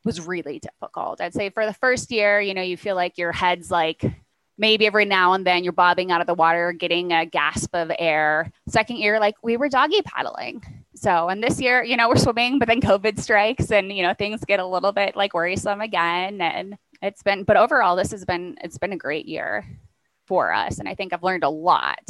was 0.07 0.25
really 0.25 0.59
difficult. 0.59 1.19
I'd 1.19 1.33
say 1.33 1.49
for 1.49 1.65
the 1.65 1.73
first 1.73 2.11
year, 2.11 2.39
you 2.39 2.53
know, 2.53 2.61
you 2.61 2.77
feel 2.77 2.95
like 2.95 3.17
your 3.17 3.33
head's 3.33 3.69
like 3.69 4.03
maybe 4.57 4.87
every 4.87 5.05
now 5.05 5.33
and 5.33 5.45
then 5.45 5.63
you're 5.63 5.73
bobbing 5.73 6.11
out 6.11 6.21
of 6.21 6.27
the 6.27 6.33
water, 6.33 6.71
getting 6.71 7.11
a 7.11 7.25
gasp 7.25 7.75
of 7.75 7.91
air. 7.99 8.49
Second 8.69 8.97
year, 8.97 9.19
like 9.19 9.35
we 9.43 9.57
were 9.57 9.69
doggy 9.69 10.01
paddling. 10.01 10.63
So, 10.95 11.27
and 11.27 11.43
this 11.43 11.59
year, 11.59 11.83
you 11.83 11.97
know, 11.97 12.07
we're 12.07 12.15
swimming, 12.15 12.57
but 12.57 12.69
then 12.69 12.81
COVID 12.81 13.19
strikes 13.19 13.69
and, 13.69 13.91
you 13.91 14.01
know, 14.01 14.15
things 14.15 14.43
get 14.45 14.61
a 14.61 14.65
little 14.65 14.93
bit 14.93 15.15
like 15.15 15.33
worrisome 15.33 15.81
again. 15.81 16.41
And 16.41 16.77
it's 17.01 17.21
been, 17.21 17.43
but 17.43 17.57
overall, 17.57 17.97
this 17.97 18.11
has 18.11 18.25
been, 18.25 18.57
it's 18.63 18.79
been 18.79 18.93
a 18.93 18.97
great 18.97 19.27
year 19.27 19.63
for 20.25 20.53
us. 20.53 20.79
And 20.79 20.87
I 20.87 20.95
think 20.95 21.13
I've 21.13 21.21
learned 21.21 21.43
a 21.43 21.49
lot. 21.49 22.09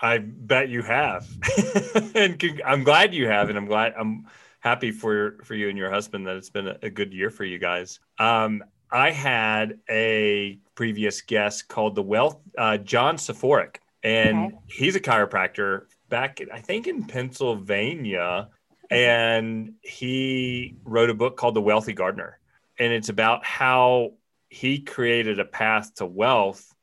I 0.00 0.18
bet 0.18 0.70
you 0.70 0.82
have. 0.82 1.28
and 2.14 2.42
I'm 2.64 2.82
glad 2.82 3.14
you 3.14 3.28
have. 3.28 3.50
And 3.50 3.58
I'm 3.58 3.66
glad 3.66 3.94
I'm, 3.96 4.26
happy 4.66 4.90
for 4.90 5.38
for 5.44 5.54
you 5.54 5.68
and 5.68 5.78
your 5.78 5.92
husband 5.92 6.26
that 6.26 6.34
it's 6.34 6.50
been 6.50 6.66
a, 6.66 6.76
a 6.82 6.90
good 6.90 7.12
year 7.14 7.30
for 7.30 7.44
you 7.44 7.56
guys. 7.56 8.00
Um, 8.18 8.64
I 8.90 9.12
had 9.12 9.78
a 9.88 10.58
previous 10.74 11.20
guest 11.20 11.68
called 11.68 11.94
the 11.94 12.02
Wealth 12.02 12.40
uh, 12.58 12.76
John 12.78 13.16
Soforic, 13.16 13.76
and 14.02 14.46
okay. 14.46 14.56
he's 14.66 14.96
a 14.96 15.00
chiropractor 15.00 15.82
back, 16.08 16.40
I 16.52 16.60
think, 16.60 16.88
in 16.88 17.04
Pennsylvania, 17.04 18.48
and 18.90 19.74
he 19.82 20.74
wrote 20.84 21.10
a 21.10 21.14
book 21.14 21.36
called 21.36 21.54
The 21.54 21.62
Wealthy 21.62 21.92
Gardener, 21.92 22.40
and 22.76 22.92
it's 22.92 23.08
about 23.08 23.44
how 23.44 24.14
he 24.48 24.80
created 24.80 25.38
a 25.38 25.44
path 25.44 25.94
to 25.96 26.06
wealth 26.06 26.74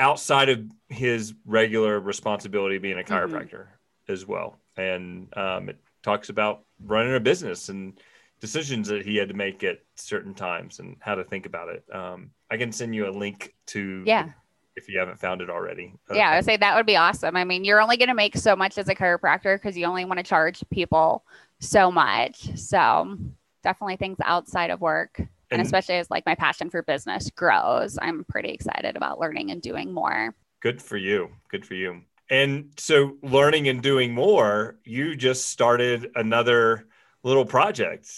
outside 0.00 0.48
of 0.48 0.64
his 0.88 1.34
regular 1.44 2.00
responsibility 2.00 2.78
being 2.78 2.98
a 2.98 3.02
mm-hmm. 3.02 3.14
chiropractor 3.14 3.66
mm-hmm. 3.66 4.12
as 4.12 4.26
well, 4.26 4.58
and 4.76 5.28
um, 5.36 5.68
it 5.68 5.78
talks 6.02 6.30
about 6.30 6.64
running 6.84 7.14
a 7.14 7.20
business 7.20 7.68
and 7.68 8.00
decisions 8.40 8.88
that 8.88 9.04
he 9.04 9.16
had 9.16 9.28
to 9.28 9.34
make 9.34 9.64
at 9.64 9.80
certain 9.96 10.34
times 10.34 10.78
and 10.78 10.96
how 11.00 11.14
to 11.14 11.24
think 11.24 11.46
about 11.46 11.68
it. 11.68 11.84
Um, 11.92 12.30
I 12.50 12.56
can 12.56 12.72
send 12.72 12.94
you 12.94 13.08
a 13.08 13.10
link 13.10 13.54
to 13.68 14.02
yeah. 14.06 14.30
If 14.76 14.88
you 14.88 15.00
haven't 15.00 15.18
found 15.18 15.40
it 15.40 15.50
already. 15.50 15.92
Yeah, 16.14 16.30
I 16.30 16.36
would 16.36 16.44
say 16.44 16.56
that 16.56 16.76
would 16.76 16.86
be 16.86 16.94
awesome. 16.94 17.34
I 17.34 17.42
mean, 17.42 17.64
you're 17.64 17.80
only 17.80 17.96
going 17.96 18.10
to 18.10 18.14
make 18.14 18.36
so 18.36 18.54
much 18.54 18.78
as 18.78 18.88
a 18.88 18.94
chiropractor 18.94 19.56
because 19.56 19.76
you 19.76 19.86
only 19.86 20.04
want 20.04 20.18
to 20.18 20.22
charge 20.22 20.62
people 20.70 21.24
so 21.58 21.90
much. 21.90 22.56
So 22.56 23.18
definitely 23.64 23.96
things 23.96 24.18
outside 24.22 24.70
of 24.70 24.80
work. 24.80 25.18
And, 25.18 25.28
and 25.50 25.62
especially 25.62 25.96
as 25.96 26.10
like 26.10 26.24
my 26.26 26.36
passion 26.36 26.70
for 26.70 26.82
business 26.82 27.28
grows, 27.30 27.98
I'm 28.00 28.22
pretty 28.28 28.50
excited 28.50 28.96
about 28.96 29.18
learning 29.18 29.50
and 29.50 29.60
doing 29.60 29.92
more. 29.92 30.32
Good 30.60 30.80
for 30.80 30.96
you. 30.96 31.30
Good 31.50 31.66
for 31.66 31.74
you. 31.74 32.02
And 32.30 32.70
so, 32.76 33.16
learning 33.22 33.68
and 33.68 33.82
doing 33.82 34.12
more, 34.12 34.76
you 34.84 35.16
just 35.16 35.46
started 35.46 36.10
another 36.14 36.86
little 37.22 37.46
project. 37.46 38.10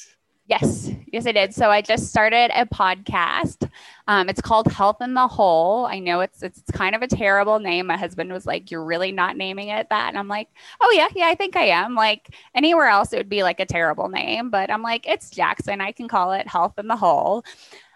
Yes, 0.50 0.90
yes, 1.12 1.26
I 1.26 1.32
did. 1.32 1.54
So 1.54 1.70
I 1.70 1.80
just 1.80 2.08
started 2.08 2.50
a 2.52 2.66
podcast. 2.66 3.70
Um, 4.08 4.28
it's 4.28 4.40
called 4.40 4.66
Health 4.66 4.96
in 5.00 5.14
the 5.14 5.28
Hole. 5.28 5.86
I 5.86 6.00
know 6.00 6.22
it's, 6.22 6.42
it's 6.42 6.60
kind 6.72 6.96
of 6.96 7.02
a 7.02 7.06
terrible 7.06 7.60
name. 7.60 7.86
My 7.86 7.96
husband 7.96 8.32
was 8.32 8.46
like, 8.46 8.68
"You're 8.68 8.84
really 8.84 9.12
not 9.12 9.36
naming 9.36 9.68
it 9.68 9.88
that," 9.90 10.08
and 10.08 10.18
I'm 10.18 10.26
like, 10.26 10.48
"Oh 10.80 10.92
yeah, 10.92 11.06
yeah, 11.14 11.28
I 11.28 11.36
think 11.36 11.54
I 11.54 11.66
am." 11.66 11.94
Like 11.94 12.34
anywhere 12.52 12.88
else, 12.88 13.12
it 13.12 13.18
would 13.18 13.28
be 13.28 13.44
like 13.44 13.60
a 13.60 13.64
terrible 13.64 14.08
name, 14.08 14.50
but 14.50 14.72
I'm 14.72 14.82
like, 14.82 15.06
it's 15.06 15.30
Jackson. 15.30 15.80
I 15.80 15.92
can 15.92 16.08
call 16.08 16.32
it 16.32 16.48
Health 16.48 16.80
in 16.80 16.88
the 16.88 16.96
Hole. 16.96 17.44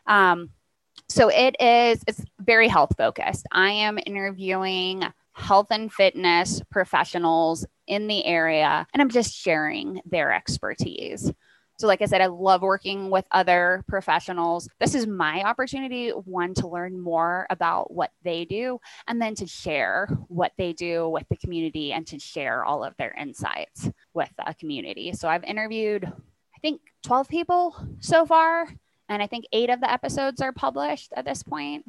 Um, 0.07 0.50
so 1.09 1.29
it 1.31 1.57
is. 1.61 2.05
It's 2.07 2.24
very 2.38 2.68
health 2.68 2.94
focused. 2.96 3.46
I 3.50 3.70
am 3.70 3.98
interviewing 4.07 5.03
health 5.35 5.66
and 5.70 5.92
fitness 5.92 6.62
professionals 6.70 7.66
in 7.87 8.07
the 8.07 8.25
area, 8.25 8.87
and 8.92 9.03
I'm 9.03 9.11
just 9.11 9.35
sharing 9.35 10.01
their 10.07 10.33
expertise. 10.33 11.31
So, 11.77 11.88
like 11.88 12.03
I 12.03 12.07
said, 12.07 12.20
I 12.20 12.27
love 12.27 12.62
working 12.62 13.11
with 13.11 13.25
other 13.33 13.85
professionals. 13.88 14.68
This 14.79 14.94
is 14.94 15.09
my 15.09 15.42
opportunity, 15.42 16.11
one, 16.11 16.55
to 16.55 16.68
learn 16.68 17.01
more 17.01 17.49
about 17.51 17.92
what 17.92 18.12
they 18.23 18.44
do, 18.44 18.79
and 19.09 19.20
then 19.20 19.35
to 19.35 19.47
share 19.47 20.07
what 20.29 20.53
they 20.57 20.73
do 20.73 21.09
with 21.09 21.25
the 21.29 21.37
community 21.37 21.92
and 21.92 22.07
to 22.07 22.18
share 22.20 22.64
all 22.64 22.85
of 22.85 22.97
their 22.97 23.12
insights 23.12 23.90
with 24.14 24.31
the 24.38 24.55
community. 24.61 25.12
So, 25.14 25.29
I've 25.29 25.42
interviewed, 25.42 26.05
I 26.05 26.59
think, 26.62 26.81
12 27.03 27.29
people 27.29 27.77
so 27.99 28.25
far, 28.25 28.68
and 29.09 29.20
I 29.20 29.27
think 29.27 29.47
eight 29.53 29.68
of 29.68 29.81
the 29.81 29.92
episodes 29.92 30.40
are 30.40 30.53
published 30.53 31.12
at 31.16 31.25
this 31.25 31.42
point. 31.42 31.85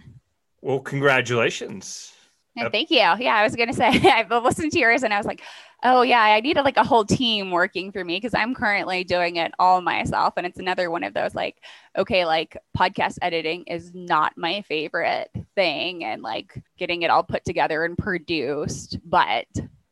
Well, 0.62 0.80
congratulations. 0.80 2.15
Yep. 2.56 2.72
Thank 2.72 2.90
you. 2.90 2.98
Yeah, 2.98 3.36
I 3.36 3.44
was 3.44 3.56
gonna 3.56 3.74
say 3.74 3.88
I've 3.88 4.32
listened 4.32 4.72
to 4.72 4.80
yours 4.80 5.04
and 5.04 5.14
I 5.14 5.18
was 5.18 5.26
like, 5.26 5.42
oh 5.84 6.02
yeah, 6.02 6.22
I 6.22 6.40
needed 6.40 6.64
like 6.64 6.78
a 6.78 6.84
whole 6.84 7.06
team 7.06 7.52
working 7.52 7.92
for 7.92 8.04
me 8.04 8.18
because 8.18 8.34
I'm 8.34 8.56
currently 8.56 9.04
doing 9.04 9.36
it 9.36 9.52
all 9.60 9.82
myself. 9.82 10.36
And 10.38 10.46
it's 10.46 10.60
another 10.60 10.90
one 10.90 11.04
of 11.04 11.14
those 11.14 11.36
like, 11.36 11.58
okay, 11.98 12.26
like 12.26 12.58
podcast 12.78 13.18
editing 13.22 13.64
is 13.66 13.94
not 13.94 14.38
my 14.38 14.62
favorite 14.64 15.30
thing 15.56 16.04
and 16.04 16.22
like 16.22 16.62
getting 16.78 17.02
it 17.02 17.10
all 17.10 17.24
put 17.24 17.44
together 17.46 17.84
and 17.84 17.98
produced, 17.98 19.00
but 19.06 19.48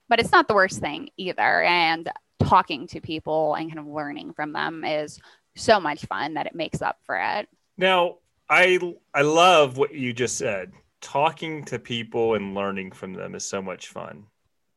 but 0.10 0.19
it's 0.19 0.32
not 0.32 0.47
the 0.47 0.54
worst 0.54 0.80
thing 0.80 1.10
either. 1.17 1.63
And 1.63 2.10
talking 2.43 2.88
to 2.88 3.02
people 3.02 3.56
and 3.56 3.69
kind 3.69 3.80
of 3.80 3.88
learning 3.88 4.34
from 4.34 4.54
them 4.54 4.84
is 4.84 5.19
so 5.56 5.80
much 5.80 6.06
fun 6.06 6.36
that 6.36 6.45
it 6.45 6.56
makes 6.56 6.82
up 6.82 6.97
for 7.04 7.17
it. 7.17 7.47
Now, 7.78 8.17
I 8.49 8.80
I 9.13 9.21
love 9.21 9.78
what 9.78 9.93
you 9.93 10.13
just 10.13 10.38
said 10.38 10.71
talking 11.04 11.63
to 11.66 11.78
people 11.78 12.34
and 12.34 12.56
learning 12.56 12.92
from 12.92 13.13
them 13.13 13.36
is 13.36 13.46
so 13.46 13.62
much 13.62 13.89
fun. 13.89 14.26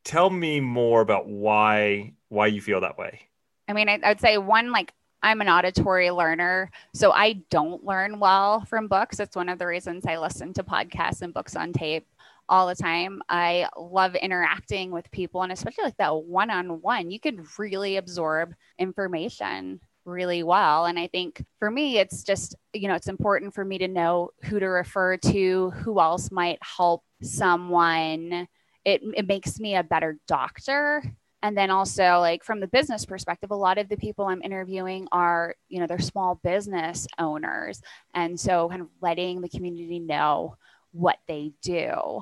Tell 0.03 0.29
me 0.29 0.59
more 0.59 1.01
about 1.01 1.27
why 1.27 2.13
why 2.29 2.47
you 2.47 2.61
feel 2.61 2.81
that 2.81 2.97
way. 2.97 3.21
I 3.67 3.73
mean, 3.73 3.89
I, 3.89 3.99
would 4.03 4.21
say 4.21 4.37
one 4.37 4.71
like 4.71 4.93
I'm 5.23 5.41
an 5.41 5.49
auditory 5.49 6.11
learner, 6.11 6.69
so 6.93 7.11
I 7.11 7.43
don't 7.49 7.83
learn 7.83 8.19
well 8.19 8.61
from 8.65 8.87
books. 8.87 9.19
It's 9.19 9.35
one 9.35 9.49
of 9.49 9.57
the 9.57 9.65
reasons 9.65 10.05
I 10.05 10.17
listen 10.17 10.53
to 10.53 10.63
podcasts 10.63 11.21
and 11.21 11.33
books 11.33 11.55
on 11.55 11.73
tape 11.73 12.07
all 12.49 12.67
the 12.67 12.75
time. 12.75 13.21
I 13.27 13.67
love 13.77 14.15
interacting 14.15 14.91
with 14.91 15.09
people 15.11 15.43
and 15.43 15.51
especially 15.51 15.85
like 15.85 15.97
that 15.97 16.15
one 16.15 16.49
on 16.49 16.81
one, 16.81 17.09
you 17.09 17.19
can 17.19 17.45
really 17.57 17.97
absorb 17.97 18.53
information 18.77 19.81
really 20.07 20.41
well. 20.41 20.85
And 20.85 20.97
I 20.97 21.07
think 21.07 21.43
for 21.59 21.69
me, 21.69 21.99
it's 21.99 22.23
just, 22.23 22.55
you 22.73 22.87
know, 22.87 22.95
it's 22.95 23.09
important 23.09 23.53
for 23.53 23.63
me 23.63 23.77
to 23.79 23.87
know 23.87 24.31
who 24.45 24.59
to 24.59 24.65
refer 24.65 25.17
to, 25.17 25.69
who 25.71 25.99
else 25.99 26.31
might 26.31 26.59
help 26.61 27.03
someone. 27.21 28.47
It, 28.85 29.01
it 29.15 29.27
makes 29.27 29.59
me 29.59 29.75
a 29.75 29.83
better 29.83 30.17
doctor. 30.27 31.03
And 31.43 31.55
then 31.55 31.69
also, 31.69 32.19
like 32.19 32.43
from 32.43 32.59
the 32.59 32.67
business 32.67 33.05
perspective, 33.05 33.51
a 33.51 33.55
lot 33.55 33.77
of 33.77 33.89
the 33.89 33.97
people 33.97 34.25
I'm 34.25 34.41
interviewing 34.41 35.07
are, 35.11 35.55
you 35.69 35.79
know, 35.79 35.85
they're 35.85 35.99
small 35.99 36.35
business 36.43 37.05
owners. 37.19 37.81
And 38.15 38.39
so, 38.39 38.69
kind 38.69 38.81
of 38.81 38.87
letting 39.01 39.41
the 39.41 39.49
community 39.49 39.99
know 39.99 40.55
what 40.91 41.19
they 41.27 41.51
do. 41.61 42.21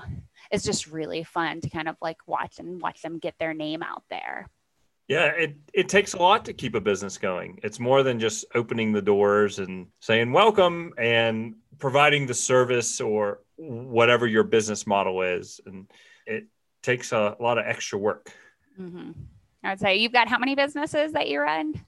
It's 0.51 0.65
just 0.65 0.87
really 0.87 1.23
fun 1.23 1.61
to 1.61 1.69
kind 1.69 1.87
of 1.87 1.95
like 2.01 2.17
watch 2.27 2.59
and 2.59 2.81
watch 2.81 3.01
them 3.01 3.19
get 3.19 3.35
their 3.39 3.53
name 3.53 3.81
out 3.81 4.03
there. 4.09 4.49
Yeah, 5.07 5.25
it, 5.27 5.55
it 5.73 5.87
takes 5.87 6.13
a 6.15 6.17
lot 6.17 6.45
to 6.45 6.53
keep 6.53 6.73
a 6.73 6.81
business 6.81 7.17
going. 7.17 7.59
It's 7.61 7.79
more 7.79 8.01
than 8.01 8.19
just 8.19 8.45
opening 8.55 8.91
the 8.91 9.01
doors 9.01 9.59
and 9.59 9.87
saying 9.99 10.31
welcome 10.31 10.93
and 10.97 11.55
providing 11.77 12.25
the 12.25 12.33
service 12.33 12.99
or 12.99 13.41
whatever 13.57 14.25
your 14.25 14.43
business 14.43 14.87
model 14.87 15.21
is. 15.21 15.61
And 15.65 15.85
it 16.25 16.47
takes 16.81 17.11
a, 17.11 17.35
lot 17.39 17.59
of 17.59 17.65
extra 17.65 17.99
work. 17.99 18.31
Mm-hmm. 18.79 19.11
I 19.63 19.69
would 19.69 19.79
say 19.79 19.97
you've 19.97 20.11
got 20.11 20.27
how 20.27 20.39
many 20.39 20.55
businesses 20.55 21.13
that 21.13 21.29
you 21.29 21.39
run? 21.39 21.85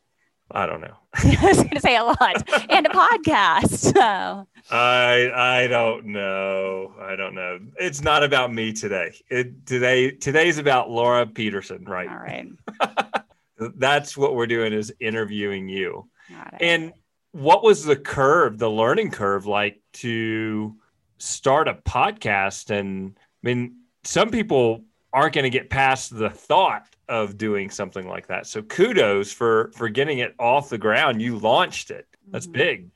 I 0.50 0.66
don't 0.66 0.82
know. 0.82 0.96
I 1.14 1.38
was 1.44 1.58
going 1.58 1.70
to 1.70 1.80
say 1.80 1.98
a 1.98 2.04
lot 2.04 2.50
and 2.70 2.86
a 2.86 2.90
podcast. 2.90 3.94
So 3.94 4.48
I 4.72 5.32
I 5.34 5.68
don't 5.68 6.06
know. 6.06 6.94
I 7.00 7.16
don't 7.16 7.36
know. 7.36 7.60
It's 7.78 8.02
not 8.02 8.24
about 8.24 8.54
me 8.54 8.72
today. 8.72 9.14
It 9.30 9.66
today 9.66 10.12
today's 10.12 10.58
about 10.58 10.90
Laura 10.90 11.26
Peterson 11.26 11.84
Wright? 11.84 12.10
All 12.10 12.16
right. 12.16 12.48
That's 13.58 14.18
what 14.18 14.36
we're 14.36 14.48
doing 14.48 14.74
is 14.74 14.94
interviewing 15.00 15.68
you. 15.68 16.10
And 16.60 16.94
what 17.32 17.64
was 17.64 17.84
the 17.84 17.96
curve, 17.96 18.58
the 18.58 18.70
learning 18.70 19.12
curve 19.12 19.46
like 19.46 19.82
to 19.94 20.76
start 21.20 21.68
a 21.68 21.74
podcast 21.74 22.70
and 22.70 23.18
I 23.18 23.22
mean 23.42 23.78
some 24.04 24.30
people 24.30 24.84
aren't 25.14 25.34
going 25.34 25.44
to 25.44 25.50
get 25.50 25.70
past 25.70 26.16
the 26.16 26.30
thought 26.30 26.88
of 27.10 27.38
doing 27.38 27.70
something 27.70 28.08
like 28.08 28.28
that. 28.28 28.46
So 28.48 28.62
kudos 28.62 29.32
for 29.32 29.72
for 29.76 29.90
getting 29.90 30.20
it 30.20 30.36
off 30.40 30.70
the 30.70 30.78
ground. 30.78 31.22
You 31.22 31.38
launched 31.38 31.92
it. 31.92 32.08
That's 32.30 32.46
mm-hmm. 32.46 32.54
big. 32.54 32.90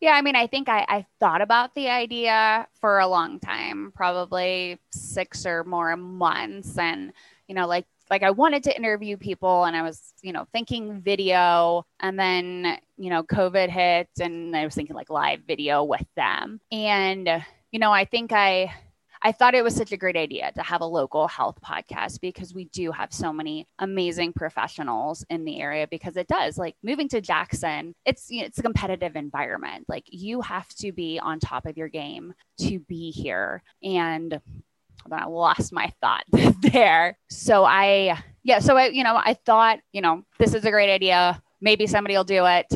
Yeah, 0.00 0.12
I 0.12 0.22
mean, 0.22 0.36
I 0.36 0.46
think 0.46 0.68
I, 0.68 0.86
I 0.88 1.06
thought 1.18 1.42
about 1.42 1.74
the 1.74 1.88
idea 1.88 2.68
for 2.80 3.00
a 3.00 3.08
long 3.08 3.40
time, 3.40 3.92
probably 3.96 4.78
six 4.92 5.44
or 5.44 5.64
more 5.64 5.96
months. 5.96 6.78
And, 6.78 7.12
you 7.48 7.56
know, 7.56 7.66
like 7.66 7.84
like 8.10 8.22
I 8.22 8.30
wanted 8.30 8.62
to 8.64 8.76
interview 8.76 9.16
people 9.16 9.64
and 9.64 9.76
I 9.76 9.82
was, 9.82 10.14
you 10.22 10.32
know, 10.32 10.46
thinking 10.52 11.00
video. 11.00 11.84
And 12.00 12.18
then, 12.18 12.78
you 12.96 13.10
know, 13.10 13.22
COVID 13.22 13.68
hit 13.68 14.08
and 14.20 14.56
I 14.56 14.64
was 14.64 14.74
thinking 14.74 14.96
like 14.96 15.10
live 15.10 15.40
video 15.46 15.84
with 15.84 16.06
them. 16.16 16.60
And, 16.72 17.28
you 17.70 17.78
know, 17.78 17.92
I 17.92 18.04
think 18.04 18.32
I 18.32 18.72
I 19.20 19.32
thought 19.32 19.54
it 19.54 19.64
was 19.64 19.74
such 19.74 19.92
a 19.92 19.96
great 19.96 20.16
idea 20.16 20.52
to 20.52 20.62
have 20.62 20.80
a 20.80 20.86
local 20.86 21.26
health 21.26 21.58
podcast 21.60 22.20
because 22.20 22.54
we 22.54 22.66
do 22.66 22.92
have 22.92 23.12
so 23.12 23.32
many 23.32 23.66
amazing 23.78 24.32
professionals 24.32 25.24
in 25.28 25.44
the 25.44 25.60
area 25.60 25.88
because 25.88 26.16
it 26.16 26.28
does 26.28 26.56
like 26.56 26.76
moving 26.82 27.08
to 27.08 27.20
Jackson 27.20 27.94
it's 28.04 28.28
it's 28.30 28.58
a 28.58 28.62
competitive 28.62 29.16
environment. 29.16 29.86
Like 29.88 30.04
you 30.06 30.40
have 30.42 30.68
to 30.76 30.92
be 30.92 31.18
on 31.18 31.40
top 31.40 31.66
of 31.66 31.76
your 31.76 31.88
game 31.88 32.34
to 32.60 32.78
be 32.78 33.10
here. 33.10 33.62
And 33.82 34.40
then 35.08 35.20
I 35.20 35.26
lost 35.26 35.72
my 35.72 35.92
thought 36.00 36.24
there 36.60 37.18
so 37.28 37.64
I 37.64 38.22
yeah 38.42 38.58
so 38.58 38.76
I 38.76 38.88
you 38.88 39.04
know 39.04 39.16
I 39.16 39.34
thought 39.34 39.80
you 39.92 40.00
know 40.00 40.24
this 40.38 40.54
is 40.54 40.64
a 40.64 40.70
great 40.70 40.92
idea 40.92 41.42
maybe 41.60 41.86
somebody 41.86 42.14
will 42.14 42.24
do 42.24 42.46
it 42.46 42.66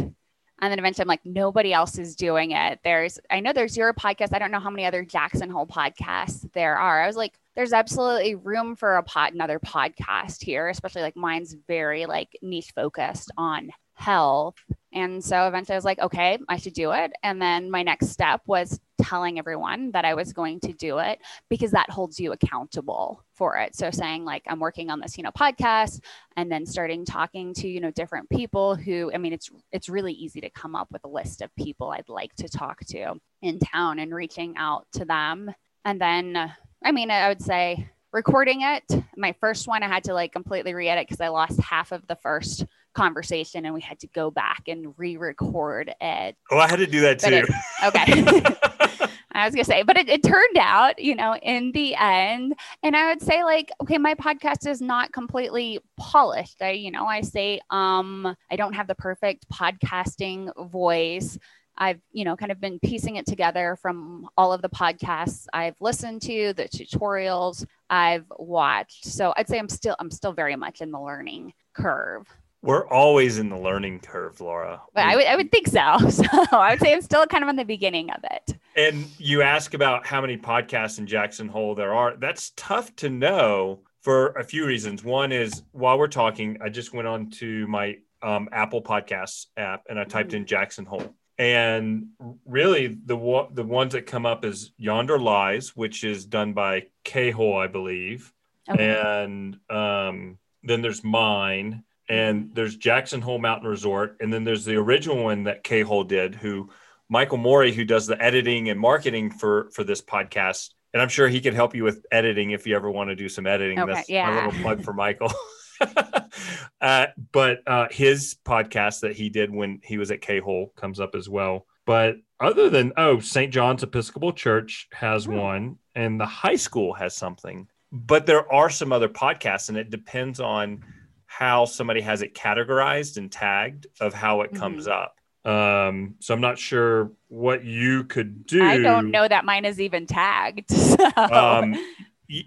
and 0.62 0.70
then 0.70 0.78
eventually 0.78 1.02
I'm 1.02 1.08
like, 1.08 1.26
nobody 1.26 1.72
else 1.72 1.98
is 1.98 2.14
doing 2.14 2.52
it. 2.52 2.78
There's, 2.84 3.18
I 3.28 3.40
know 3.40 3.52
there's 3.52 3.76
your 3.76 3.92
podcast. 3.92 4.32
I 4.32 4.38
don't 4.38 4.52
know 4.52 4.60
how 4.60 4.70
many 4.70 4.86
other 4.86 5.04
Jackson 5.04 5.50
Hole 5.50 5.66
podcasts 5.66 6.48
there 6.52 6.78
are. 6.78 7.02
I 7.02 7.08
was 7.08 7.16
like, 7.16 7.34
there's 7.56 7.72
absolutely 7.72 8.36
room 8.36 8.76
for 8.76 8.96
a 8.96 9.02
pot, 9.02 9.32
another 9.32 9.58
podcast 9.58 10.40
here, 10.40 10.68
especially 10.68 11.02
like 11.02 11.16
mine's 11.16 11.56
very 11.66 12.06
like 12.06 12.28
niche 12.42 12.70
focused 12.76 13.32
on 13.36 13.70
health. 13.94 14.54
And 14.92 15.22
so 15.24 15.46
eventually 15.46 15.74
I 15.74 15.78
was 15.78 15.84
like, 15.84 15.98
okay, 16.00 16.38
I 16.48 16.56
should 16.56 16.74
do 16.74 16.92
it. 16.92 17.12
And 17.22 17.40
then 17.40 17.70
my 17.70 17.82
next 17.82 18.08
step 18.08 18.42
was 18.46 18.78
telling 19.02 19.38
everyone 19.38 19.90
that 19.92 20.04
I 20.04 20.14
was 20.14 20.32
going 20.32 20.60
to 20.60 20.72
do 20.72 20.98
it 20.98 21.20
because 21.48 21.70
that 21.72 21.90
holds 21.90 22.20
you 22.20 22.32
accountable 22.32 23.24
for 23.34 23.56
it. 23.58 23.74
So 23.74 23.90
saying 23.90 24.24
like 24.24 24.42
I'm 24.46 24.60
working 24.60 24.90
on 24.90 25.00
this, 25.00 25.16
you 25.16 25.24
know, 25.24 25.30
podcast 25.30 26.00
and 26.36 26.50
then 26.50 26.66
starting 26.66 27.04
talking 27.04 27.54
to, 27.54 27.68
you 27.68 27.80
know, 27.80 27.90
different 27.90 28.28
people 28.30 28.74
who 28.74 29.10
I 29.14 29.18
mean 29.18 29.32
it's 29.32 29.50
it's 29.72 29.88
really 29.88 30.12
easy 30.12 30.40
to 30.40 30.50
come 30.50 30.74
up 30.74 30.88
with 30.92 31.04
a 31.04 31.08
list 31.08 31.42
of 31.42 31.54
people 31.56 31.90
I'd 31.90 32.08
like 32.08 32.34
to 32.36 32.48
talk 32.48 32.80
to 32.90 33.14
in 33.40 33.58
town 33.58 33.98
and 33.98 34.14
reaching 34.14 34.56
out 34.56 34.86
to 34.94 35.04
them. 35.04 35.52
And 35.84 36.00
then 36.00 36.52
I 36.84 36.92
mean 36.92 37.10
I 37.10 37.28
would 37.28 37.42
say 37.42 37.88
recording 38.12 38.60
it, 38.62 38.84
my 39.16 39.32
first 39.40 39.66
one 39.66 39.82
I 39.82 39.88
had 39.88 40.04
to 40.04 40.14
like 40.14 40.32
completely 40.32 40.74
re-edit 40.74 41.06
because 41.08 41.20
I 41.20 41.28
lost 41.28 41.58
half 41.60 41.92
of 41.92 42.06
the 42.06 42.16
first 42.16 42.64
conversation 42.94 43.64
and 43.64 43.74
we 43.74 43.80
had 43.80 43.98
to 44.00 44.06
go 44.08 44.30
back 44.30 44.64
and 44.68 44.94
re-record 44.98 45.94
it. 46.00 46.36
Oh, 46.50 46.58
I 46.58 46.68
had 46.68 46.76
to 46.76 46.86
do 46.86 47.00
that 47.00 47.18
too. 47.18 47.44
It, 47.46 47.48
okay. 47.84 49.08
I 49.34 49.46
was 49.46 49.54
gonna 49.54 49.64
say, 49.64 49.82
but 49.82 49.96
it, 49.96 50.10
it, 50.10 50.22
turned 50.22 50.58
out, 50.58 50.98
you 50.98 51.14
know, 51.14 51.34
in 51.36 51.72
the 51.72 51.94
end, 51.94 52.54
and 52.82 52.94
I 52.94 53.08
would 53.08 53.22
say 53.22 53.42
like, 53.44 53.72
okay, 53.82 53.96
my 53.96 54.14
podcast 54.14 54.68
is 54.68 54.82
not 54.82 55.10
completely 55.12 55.80
polished. 55.98 56.60
I, 56.60 56.72
you 56.72 56.90
know, 56.90 57.06
I 57.06 57.22
say, 57.22 57.58
um, 57.70 58.36
I 58.50 58.56
don't 58.56 58.74
have 58.74 58.88
the 58.88 58.94
perfect 58.94 59.46
podcasting 59.48 60.70
voice. 60.70 61.38
I've, 61.78 62.00
you 62.12 62.24
know, 62.24 62.36
kind 62.36 62.52
of 62.52 62.60
been 62.60 62.78
piecing 62.80 63.16
it 63.16 63.26
together 63.26 63.78
from 63.80 64.28
all 64.36 64.52
of 64.52 64.60
the 64.60 64.68
podcasts 64.68 65.46
I've 65.52 65.80
listened 65.80 66.20
to, 66.22 66.52
the 66.52 66.64
tutorials 66.64 67.64
I've 67.92 68.24
watched. 68.38 69.04
So 69.04 69.34
I'd 69.36 69.48
say 69.48 69.58
I'm 69.58 69.68
still, 69.68 69.94
I'm 70.00 70.10
still 70.10 70.32
very 70.32 70.56
much 70.56 70.80
in 70.80 70.90
the 70.90 70.98
learning 70.98 71.52
curve. 71.74 72.26
We're 72.62 72.88
always 72.88 73.38
in 73.38 73.50
the 73.50 73.58
learning 73.58 74.00
curve, 74.00 74.40
Laura. 74.40 74.80
But 74.94 75.04
I 75.04 75.16
would, 75.16 75.26
I 75.26 75.36
would 75.36 75.52
think 75.52 75.68
so. 75.68 75.98
So 76.10 76.24
I 76.52 76.70
would 76.70 76.80
say 76.80 76.94
I'm 76.94 77.02
still 77.02 77.26
kind 77.26 77.44
of 77.44 77.48
on 77.48 77.56
the 77.56 77.66
beginning 77.66 78.10
of 78.10 78.24
it. 78.24 78.56
And 78.76 79.06
you 79.18 79.42
ask 79.42 79.74
about 79.74 80.06
how 80.06 80.22
many 80.22 80.38
podcasts 80.38 80.98
in 80.98 81.06
Jackson 81.06 81.48
Hole 81.48 81.74
there 81.74 81.92
are. 81.92 82.16
That's 82.16 82.52
tough 82.56 82.96
to 82.96 83.10
know 83.10 83.80
for 84.00 84.28
a 84.30 84.44
few 84.44 84.64
reasons. 84.64 85.04
One 85.04 85.30
is 85.30 85.62
while 85.72 85.98
we're 85.98 86.08
talking, 86.08 86.58
I 86.64 86.70
just 86.70 86.94
went 86.94 87.06
on 87.06 87.28
to 87.30 87.66
my 87.66 87.98
um, 88.22 88.48
Apple 88.52 88.80
Podcasts 88.80 89.48
app 89.58 89.82
and 89.90 89.98
I 89.98 90.04
typed 90.04 90.30
mm-hmm. 90.30 90.38
in 90.38 90.46
Jackson 90.46 90.86
Hole. 90.86 91.14
And 91.42 92.10
really, 92.46 92.86
the 92.86 93.48
the 93.50 93.64
ones 93.64 93.94
that 93.94 94.06
come 94.06 94.26
up 94.26 94.44
is 94.44 94.70
Yonder 94.78 95.18
Lies, 95.18 95.74
which 95.74 96.04
is 96.04 96.24
done 96.24 96.52
by 96.52 96.86
Hole, 97.04 97.58
I 97.58 97.66
believe, 97.66 98.32
okay. 98.70 98.96
and 99.24 99.58
um, 99.68 100.38
then 100.62 100.82
there's 100.82 101.02
mine, 101.02 101.82
and 102.08 102.54
there's 102.54 102.76
Jackson 102.76 103.20
Hole 103.20 103.40
Mountain 103.40 103.68
Resort, 103.68 104.18
and 104.20 104.32
then 104.32 104.44
there's 104.44 104.64
the 104.64 104.76
original 104.76 105.24
one 105.24 105.42
that 105.42 105.66
Hole 105.66 106.04
did, 106.04 106.36
who 106.36 106.70
Michael 107.08 107.38
Moeri, 107.38 107.72
who 107.72 107.84
does 107.84 108.06
the 108.06 108.22
editing 108.22 108.68
and 108.68 108.78
marketing 108.78 109.32
for 109.32 109.68
for 109.72 109.82
this 109.82 110.00
podcast, 110.00 110.70
and 110.92 111.02
I'm 111.02 111.08
sure 111.08 111.26
he 111.26 111.40
could 111.40 111.54
help 111.54 111.74
you 111.74 111.82
with 111.82 112.06
editing 112.12 112.52
if 112.52 112.68
you 112.68 112.76
ever 112.76 112.88
want 112.88 113.10
to 113.10 113.16
do 113.16 113.28
some 113.28 113.48
editing. 113.48 113.80
Okay, 113.80 113.92
That's 113.92 114.08
yeah. 114.08 114.30
my 114.30 114.46
little 114.46 114.62
plug 114.62 114.84
for 114.84 114.92
Michael. 114.92 115.32
uh, 116.80 117.06
but 117.32 117.58
uh, 117.66 117.86
his 117.90 118.36
podcast 118.44 119.00
that 119.00 119.12
he 119.12 119.28
did 119.28 119.52
when 119.52 119.80
he 119.82 119.98
was 119.98 120.10
at 120.10 120.20
KHOL 120.20 120.74
comes 120.74 121.00
up 121.00 121.14
as 121.14 121.28
well. 121.28 121.66
But 121.84 122.16
other 122.40 122.70
than 122.70 122.92
oh, 122.96 123.20
St. 123.20 123.52
John's 123.52 123.82
Episcopal 123.82 124.32
Church 124.32 124.88
has 124.92 125.24
hmm. 125.24 125.36
one, 125.36 125.78
and 125.94 126.20
the 126.20 126.26
high 126.26 126.56
school 126.56 126.94
has 126.94 127.16
something. 127.16 127.68
But 127.90 128.26
there 128.26 128.50
are 128.50 128.70
some 128.70 128.92
other 128.92 129.08
podcasts, 129.08 129.68
and 129.68 129.76
it 129.76 129.90
depends 129.90 130.40
on 130.40 130.84
how 131.26 131.64
somebody 131.64 132.00
has 132.00 132.22
it 132.22 132.34
categorized 132.34 133.16
and 133.16 133.30
tagged 133.30 133.86
of 134.00 134.14
how 134.14 134.42
it 134.42 134.54
comes 134.54 134.86
mm-hmm. 134.86 135.02
up. 135.02 135.16
Um, 135.44 136.14
so 136.20 136.34
I'm 136.34 136.40
not 136.40 136.58
sure 136.58 137.12
what 137.28 137.64
you 137.64 138.04
could 138.04 138.46
do. 138.46 138.62
I 138.62 138.78
don't 138.78 139.10
know 139.10 139.26
that 139.26 139.44
mine 139.44 139.64
is 139.64 139.80
even 139.80 140.06
tagged. 140.06 140.70
So. 140.92 141.08
Um, 141.16 141.74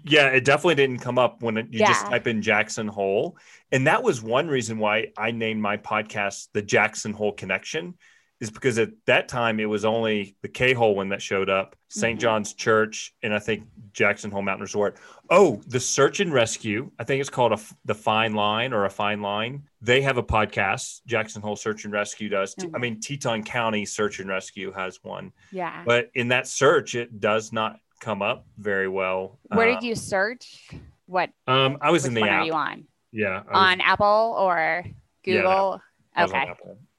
yeah, 0.04 0.28
it 0.28 0.44
definitely 0.44 0.74
didn't 0.74 0.98
come 0.98 1.18
up 1.18 1.42
when 1.42 1.56
it, 1.56 1.66
you 1.70 1.80
yeah. 1.80 1.88
just 1.88 2.06
type 2.06 2.26
in 2.26 2.42
Jackson 2.42 2.88
Hole. 2.88 3.36
And 3.70 3.86
that 3.86 4.02
was 4.02 4.22
one 4.22 4.48
reason 4.48 4.78
why 4.78 5.12
I 5.16 5.30
named 5.30 5.60
my 5.60 5.76
podcast 5.76 6.48
the 6.52 6.62
Jackson 6.62 7.12
Hole 7.12 7.32
Connection 7.32 7.94
is 8.40 8.50
because 8.50 8.78
at 8.78 8.90
that 9.06 9.28
time 9.28 9.60
it 9.60 9.64
was 9.64 9.84
only 9.84 10.36
the 10.42 10.48
KHOL 10.48 10.94
one 10.94 11.08
that 11.08 11.22
showed 11.22 11.48
up, 11.48 11.74
saint 11.88 12.18
mm-hmm. 12.18 12.22
John's 12.22 12.52
Church, 12.52 13.14
and 13.22 13.32
I 13.32 13.38
think 13.38 13.64
Jackson 13.92 14.30
Hole 14.30 14.42
Mountain 14.42 14.62
Resort. 14.62 14.98
Oh, 15.30 15.62
the 15.66 15.80
Search 15.80 16.20
and 16.20 16.32
Rescue. 16.32 16.90
I 16.98 17.04
think 17.04 17.20
it's 17.20 17.30
called 17.30 17.52
a, 17.52 17.58
the 17.86 17.94
Fine 17.94 18.34
Line 18.34 18.74
or 18.74 18.84
a 18.84 18.90
Fine 18.90 19.22
Line. 19.22 19.62
They 19.80 20.02
have 20.02 20.18
a 20.18 20.22
podcast. 20.22 21.00
Jackson 21.06 21.40
Hole 21.40 21.56
Search 21.56 21.84
and 21.84 21.92
Rescue 21.94 22.28
does. 22.28 22.54
Mm-hmm. 22.56 22.76
I 22.76 22.78
mean, 22.78 23.00
Teton 23.00 23.42
County 23.42 23.86
Search 23.86 24.20
and 24.20 24.28
Rescue 24.28 24.70
has 24.72 24.98
one. 25.02 25.32
Yeah. 25.50 25.82
But 25.86 26.10
in 26.14 26.28
that 26.28 26.46
search, 26.46 26.94
it 26.94 27.18
does 27.20 27.52
not 27.52 27.78
come 28.00 28.22
up 28.22 28.46
very 28.58 28.88
well. 28.88 29.38
Where 29.48 29.68
uh, 29.68 29.74
did 29.74 29.82
you 29.82 29.94
search? 29.94 30.70
What? 31.06 31.30
Um, 31.46 31.78
I 31.80 31.90
was 31.90 32.04
in 32.04 32.14
the 32.14 32.22
app. 32.22 32.42
Are 32.42 32.46
you 32.46 32.52
on? 32.52 32.84
Yeah. 33.12 33.42
On 33.50 33.80
Apple 33.80 34.36
or 34.38 34.84
Google? 35.24 35.80
Yeah. 36.16 36.24
Okay. 36.24 36.46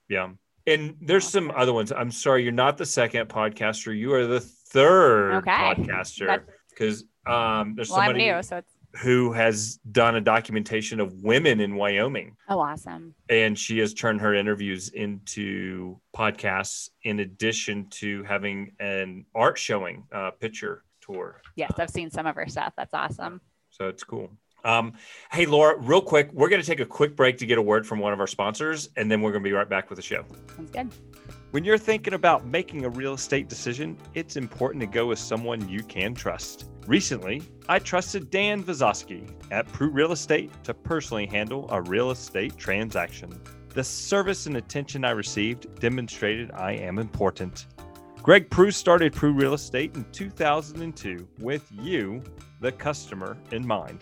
Yeah. 0.09 0.29
And 0.65 0.95
there's 1.01 1.27
some 1.27 1.51
other 1.55 1.73
ones. 1.73 1.91
I'm 1.91 2.11
sorry, 2.11 2.43
you're 2.43 2.51
not 2.51 2.77
the 2.77 2.85
second 2.85 3.27
podcaster. 3.29 3.97
You 3.97 4.13
are 4.13 4.27
the 4.27 4.41
third 4.41 5.35
okay. 5.35 5.51
podcaster 5.51 6.43
because 6.69 7.05
um, 7.25 7.73
there's 7.75 7.89
well, 7.89 7.99
somebody 7.99 8.31
new, 8.31 8.43
so 8.43 8.61
who 8.95 9.31
has 9.31 9.77
done 9.91 10.15
a 10.15 10.21
documentation 10.21 10.99
of 10.99 11.13
women 11.23 11.59
in 11.59 11.75
Wyoming. 11.75 12.35
Oh, 12.49 12.59
awesome! 12.59 13.13
And 13.29 13.57
she 13.57 13.77
has 13.79 13.93
turned 13.93 14.19
her 14.21 14.33
interviews 14.33 14.89
into 14.89 15.99
podcasts 16.15 16.89
in 17.03 17.19
addition 17.19 17.87
to 17.91 18.23
having 18.23 18.73
an 18.79 19.25
art 19.35 19.57
showing, 19.57 20.03
uh, 20.11 20.31
picture 20.31 20.83
tour. 21.07 21.41
Yes, 21.55 21.71
I've 21.77 21.89
seen 21.89 22.11
some 22.11 22.25
of 22.25 22.35
her 22.35 22.47
stuff. 22.47 22.73
That's 22.77 22.93
awesome. 22.93 23.41
So 23.69 23.87
it's 23.87 24.03
cool. 24.03 24.29
Um, 24.63 24.93
hey, 25.31 25.45
Laura, 25.45 25.77
real 25.77 26.01
quick, 26.01 26.31
we're 26.33 26.49
going 26.49 26.61
to 26.61 26.67
take 26.67 26.79
a 26.79 26.85
quick 26.85 27.15
break 27.15 27.37
to 27.37 27.45
get 27.45 27.57
a 27.57 27.61
word 27.61 27.87
from 27.87 27.99
one 27.99 28.11
of 28.11 28.19
our 28.19 28.27
sponsors, 28.27 28.89
and 28.97 29.09
then 29.09 29.21
we're 29.21 29.31
going 29.31 29.43
to 29.43 29.49
be 29.49 29.53
right 29.53 29.69
back 29.69 29.89
with 29.89 29.97
the 29.97 30.03
show. 30.03 30.25
Sounds 30.55 30.71
good. 30.71 30.91
When 31.51 31.63
you're 31.63 31.77
thinking 31.77 32.13
about 32.13 32.45
making 32.45 32.83
a 32.83 32.89
real 32.89 33.13
estate 33.13 33.47
decision, 33.47 33.97
it's 34.13 34.35
important 34.35 34.81
to 34.81 34.87
go 34.87 35.05
with 35.05 35.19
someone 35.19 35.69
you 35.69 35.83
can 35.83 36.13
trust. 36.13 36.69
Recently, 36.85 37.41
I 37.69 37.79
trusted 37.79 38.29
Dan 38.29 38.63
Vazowski 38.63 39.31
at 39.51 39.71
Prugh 39.71 39.89
Real 39.89 40.11
Estate 40.11 40.51
to 40.65 40.73
personally 40.73 41.25
handle 41.25 41.67
a 41.71 41.81
real 41.81 42.11
estate 42.11 42.57
transaction. 42.57 43.41
The 43.69 43.83
service 43.83 44.47
and 44.47 44.57
attention 44.57 45.05
I 45.05 45.11
received 45.11 45.79
demonstrated 45.79 46.51
I 46.51 46.73
am 46.73 46.97
important. 46.97 47.67
Greg 48.21 48.49
Prugh 48.49 48.71
started 48.71 49.13
Prugh 49.13 49.31
Real 49.31 49.53
Estate 49.53 49.95
in 49.95 50.05
2002 50.11 51.27
with 51.39 51.65
you, 51.71 52.21
the 52.59 52.71
customer, 52.71 53.37
in 53.51 53.65
mind. 53.65 54.01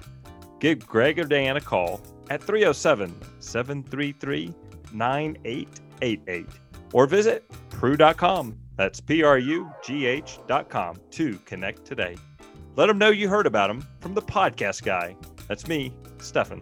Give 0.60 0.86
Greg 0.86 1.20
or 1.20 1.26
Dan 1.26 1.58
a 1.58 1.62
call 1.62 2.02
at 2.30 2.42
307 2.42 3.16
733 3.40 4.54
9888 4.94 6.48
or 6.94 7.06
visit 7.06 7.48
prugh.com. 7.70 8.58
That's 8.78 9.00
P 9.00 9.24
R 9.24 9.38
U 9.38 9.70
G 9.84 10.06
H.com 10.06 10.98
to 11.12 11.38
connect 11.46 11.86
today. 11.86 12.18
Let 12.76 12.88
them 12.88 12.98
know 12.98 13.10
you 13.10 13.30
heard 13.30 13.46
about 13.46 13.68
them 13.68 13.86
from 14.00 14.14
the 14.14 14.22
podcast 14.22 14.84
guy. 14.84 15.16
That's 15.48 15.68
me, 15.68 15.94
Stephan. 16.18 16.62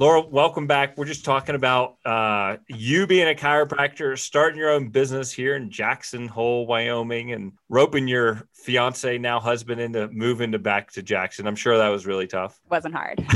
Laura, 0.00 0.20
welcome 0.20 0.68
back. 0.68 0.96
We're 0.96 1.06
just 1.06 1.24
talking 1.24 1.56
about 1.56 1.96
uh, 2.04 2.58
you 2.68 3.08
being 3.08 3.28
a 3.28 3.34
chiropractor, 3.34 4.16
starting 4.16 4.56
your 4.56 4.70
own 4.70 4.90
business 4.90 5.32
here 5.32 5.56
in 5.56 5.72
Jackson 5.72 6.28
Hole, 6.28 6.68
Wyoming, 6.68 7.32
and 7.32 7.54
roping 7.68 8.06
your 8.06 8.46
fiance, 8.52 9.18
now 9.18 9.40
husband, 9.40 9.80
into 9.80 10.06
moving 10.12 10.52
to 10.52 10.60
back 10.60 10.92
to 10.92 11.02
Jackson. 11.02 11.48
I'm 11.48 11.56
sure 11.56 11.76
that 11.78 11.88
was 11.88 12.06
really 12.06 12.28
tough. 12.28 12.60
Wasn't 12.70 12.94
hard. 12.94 13.26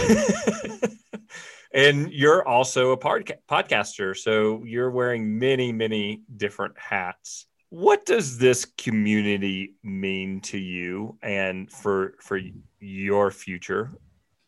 and 1.75 2.13
you're 2.13 2.47
also 2.47 2.93
a 2.93 2.97
podca- 2.97 3.39
podcaster, 3.51 4.17
so 4.17 4.63
you're 4.65 4.93
wearing 4.93 5.41
many, 5.41 5.73
many 5.73 6.23
different 6.37 6.79
hats. 6.79 7.47
What 7.71 8.07
does 8.07 8.39
this 8.39 8.67
community 8.67 9.75
mean 9.83 10.41
to 10.43 10.59
you 10.59 11.19
and 11.23 11.69
for 11.73 12.15
for 12.21 12.39
your 12.79 13.33
future? 13.33 13.91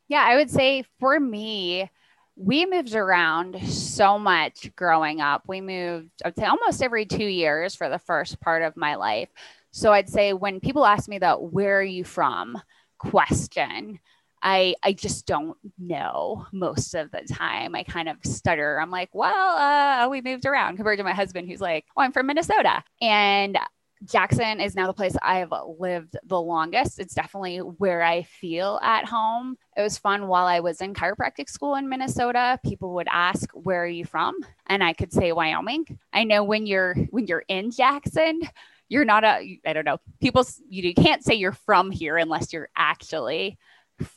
Yeah, 0.07 0.23
I 0.25 0.37
would 0.37 0.51
say 0.51 0.85
for 1.01 1.19
me, 1.19 1.91
we 2.37 2.67
moved 2.67 2.95
around 2.95 3.63
so 3.69 4.19
much 4.19 4.75
growing 4.75 5.21
up. 5.21 5.45
We 5.47 5.61
moved, 5.61 6.11
I'd 6.25 6.37
say 6.37 6.45
almost 6.45 6.83
every 6.83 7.07
two 7.07 7.27
years 7.27 7.75
for 7.75 7.89
the 7.89 7.99
first 7.99 8.41
part 8.41 8.63
of 8.63 8.77
my 8.77 8.97
life. 8.97 9.29
So 9.71 9.93
I'd 9.93 10.09
say 10.09 10.33
when 10.33 10.61
people 10.61 10.85
ask 10.85 11.09
me 11.09 11.19
that, 11.19 11.43
where 11.43 11.79
are 11.79 11.83
you 11.83 12.05
from 12.05 12.61
question, 12.99 14.01
I, 14.43 14.75
I 14.83 14.93
just 14.93 15.27
don't 15.27 15.57
know 15.79 16.47
most 16.53 16.95
of 16.95 17.11
the 17.11 17.23
time. 17.23 17.75
I 17.75 17.83
kind 17.83 18.09
of 18.09 18.17
stutter. 18.25 18.81
I'm 18.81 18.91
like, 18.91 19.11
well, 19.13 19.57
uh, 19.57 20.09
we 20.09 20.21
moved 20.21 20.45
around 20.45 20.77
compared 20.77 20.99
to 20.99 21.05
my 21.05 21.15
husband 21.15 21.49
who's 21.49 21.61
like, 21.61 21.87
oh, 21.97 22.03
I'm 22.03 22.13
from 22.13 22.27
Minnesota. 22.27 22.83
And 23.01 23.59
Jackson 24.05 24.61
is 24.61 24.75
now 24.75 24.87
the 24.87 24.93
place 24.93 25.17
I've 25.23 25.53
lived 25.79 26.17
the 26.25 26.41
longest. 26.41 26.99
It's 26.99 27.15
definitely 27.15 27.59
where 27.59 28.03
I 28.03 28.23
feel 28.23 28.79
at 28.83 29.07
home. 29.07 29.57
It 29.77 29.83
was 29.83 29.99
fun 29.99 30.29
while 30.29 30.47
I 30.47 30.61
was 30.61 30.81
in 30.81 30.95
chiropractic 30.95 31.49
school 31.49 31.75
in 31.77 31.89
Minnesota. 31.89 32.59
People 32.65 32.95
would 32.95 33.09
ask, 33.11 33.51
"Where 33.53 33.83
are 33.85 33.87
you 33.87 34.05
from?" 34.05 34.35
and 34.67 34.83
I 34.83 34.93
could 34.93 35.13
say 35.13 35.33
Wyoming. 35.33 35.99
I 36.13 36.25
know 36.25 36.45
when 36.45 36.67
you're 36.67 36.95
when 37.11 37.27
you're 37.27 37.45
in 37.49 37.71
Jackson, 37.71 38.41
you're 38.89 39.05
not 39.05 39.25
a 39.25 39.59
I 39.67 39.73
don't 39.73 39.87
know. 39.87 39.99
People 40.21 40.45
you 40.69 40.95
can't 40.95 41.25
say 41.25 41.35
you're 41.35 41.53
from 41.53 41.91
here 41.91 42.17
unless 42.17 42.53
you're 42.53 42.69
actually 42.77 43.59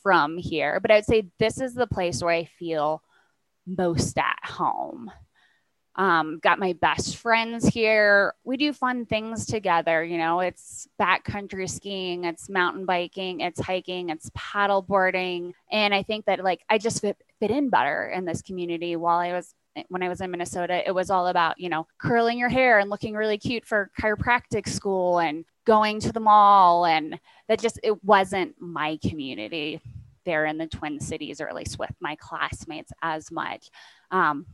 from 0.02 0.36
here. 0.38 0.80
But 0.80 0.90
I 0.90 0.96
would 0.96 1.04
say 1.04 1.28
this 1.38 1.60
is 1.60 1.74
the 1.74 1.86
place 1.86 2.22
where 2.22 2.34
I 2.34 2.44
feel 2.44 3.02
most 3.66 4.18
at 4.18 4.38
home. 4.44 5.10
Um, 5.98 6.38
got 6.40 6.60
my 6.60 6.74
best 6.74 7.16
friends 7.16 7.66
here. 7.66 8.34
We 8.44 8.56
do 8.56 8.72
fun 8.72 9.04
things 9.04 9.46
together. 9.46 10.04
You 10.04 10.16
know, 10.16 10.40
it's 10.40 10.86
backcountry 11.00 11.68
skiing, 11.68 12.24
it's 12.24 12.48
mountain 12.48 12.86
biking, 12.86 13.40
it's 13.40 13.60
hiking, 13.60 14.10
it's 14.10 14.30
paddle 14.32 14.80
boarding. 14.80 15.54
And 15.72 15.92
I 15.92 16.04
think 16.04 16.26
that 16.26 16.42
like 16.44 16.62
I 16.70 16.78
just 16.78 17.00
fit, 17.00 17.20
fit 17.40 17.50
in 17.50 17.68
better 17.68 18.08
in 18.08 18.24
this 18.24 18.42
community 18.42 18.94
while 18.94 19.18
I 19.18 19.32
was 19.32 19.52
when 19.88 20.02
I 20.02 20.08
was 20.08 20.20
in 20.20 20.30
Minnesota, 20.30 20.82
it 20.86 20.92
was 20.92 21.10
all 21.10 21.28
about, 21.28 21.58
you 21.60 21.68
know, 21.68 21.86
curling 21.98 22.38
your 22.38 22.48
hair 22.48 22.78
and 22.78 22.90
looking 22.90 23.14
really 23.14 23.38
cute 23.38 23.64
for 23.64 23.90
chiropractic 24.00 24.68
school 24.68 25.20
and 25.20 25.44
going 25.66 26.00
to 26.00 26.12
the 26.12 26.20
mall. 26.20 26.84
And 26.84 27.18
that 27.48 27.60
just, 27.60 27.78
it 27.82 28.02
wasn't 28.02 28.60
my 28.60 28.98
community 29.06 29.80
there 30.24 30.46
in 30.46 30.58
the 30.58 30.66
Twin 30.66 31.00
Cities, 31.00 31.40
or 31.40 31.48
at 31.48 31.54
least 31.54 31.78
with 31.78 31.94
my 32.00 32.16
classmates 32.16 32.92
as 33.02 33.30
much. 33.30 33.70
Um, 34.10 34.46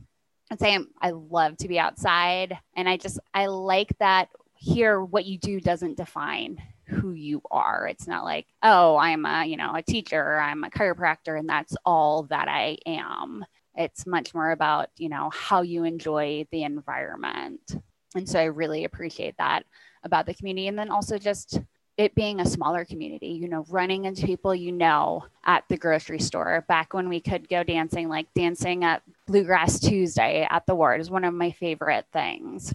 I'd 0.51 0.59
say 0.59 0.75
I'm, 0.75 0.87
I 1.01 1.11
love 1.11 1.57
to 1.57 1.67
be 1.67 1.79
outside. 1.79 2.57
And 2.75 2.87
I 2.87 2.97
just, 2.97 3.19
I 3.33 3.47
like 3.47 3.97
that 3.99 4.29
here, 4.55 5.03
what 5.03 5.25
you 5.25 5.37
do 5.37 5.59
doesn't 5.59 5.97
define 5.97 6.61
who 6.87 7.11
you 7.11 7.41
are. 7.51 7.87
It's 7.87 8.07
not 8.07 8.23
like, 8.23 8.47
oh, 8.63 8.95
I'm 8.97 9.25
a, 9.25 9.45
you 9.45 9.57
know, 9.57 9.73
a 9.75 9.81
teacher, 9.81 10.39
I'm 10.39 10.63
a 10.63 10.69
chiropractor, 10.69 11.37
and 11.37 11.49
that's 11.49 11.75
all 11.85 12.23
that 12.23 12.47
I 12.47 12.77
am. 12.85 13.43
It's 13.75 14.05
much 14.05 14.33
more 14.33 14.51
about, 14.51 14.89
you 14.97 15.09
know, 15.09 15.29
how 15.33 15.61
you 15.61 15.83
enjoy 15.83 16.47
the 16.51 16.63
environment. 16.63 17.75
And 18.15 18.27
so 18.29 18.39
I 18.39 18.45
really 18.45 18.85
appreciate 18.85 19.35
that 19.37 19.65
about 20.03 20.25
the 20.25 20.33
community. 20.33 20.67
And 20.67 20.77
then 20.77 20.89
also 20.89 21.17
just 21.17 21.59
it 21.97 22.15
being 22.15 22.39
a 22.39 22.45
smaller 22.45 22.85
community, 22.85 23.27
you 23.27 23.47
know, 23.47 23.65
running 23.69 24.05
into 24.05 24.25
people 24.25 24.53
you 24.53 24.71
know 24.71 25.25
at 25.45 25.63
the 25.69 25.77
grocery 25.77 26.19
store. 26.19 26.65
Back 26.67 26.93
when 26.93 27.09
we 27.09 27.19
could 27.19 27.49
go 27.49 27.63
dancing, 27.63 28.09
like 28.09 28.27
dancing 28.35 28.83
at 28.83 29.01
Bluegrass 29.27 29.79
Tuesday 29.79 30.47
at 30.49 30.65
the 30.65 30.75
Wort 30.75 31.01
is 31.01 31.09
one 31.09 31.23
of 31.23 31.33
my 31.33 31.51
favorite 31.51 32.05
things. 32.13 32.73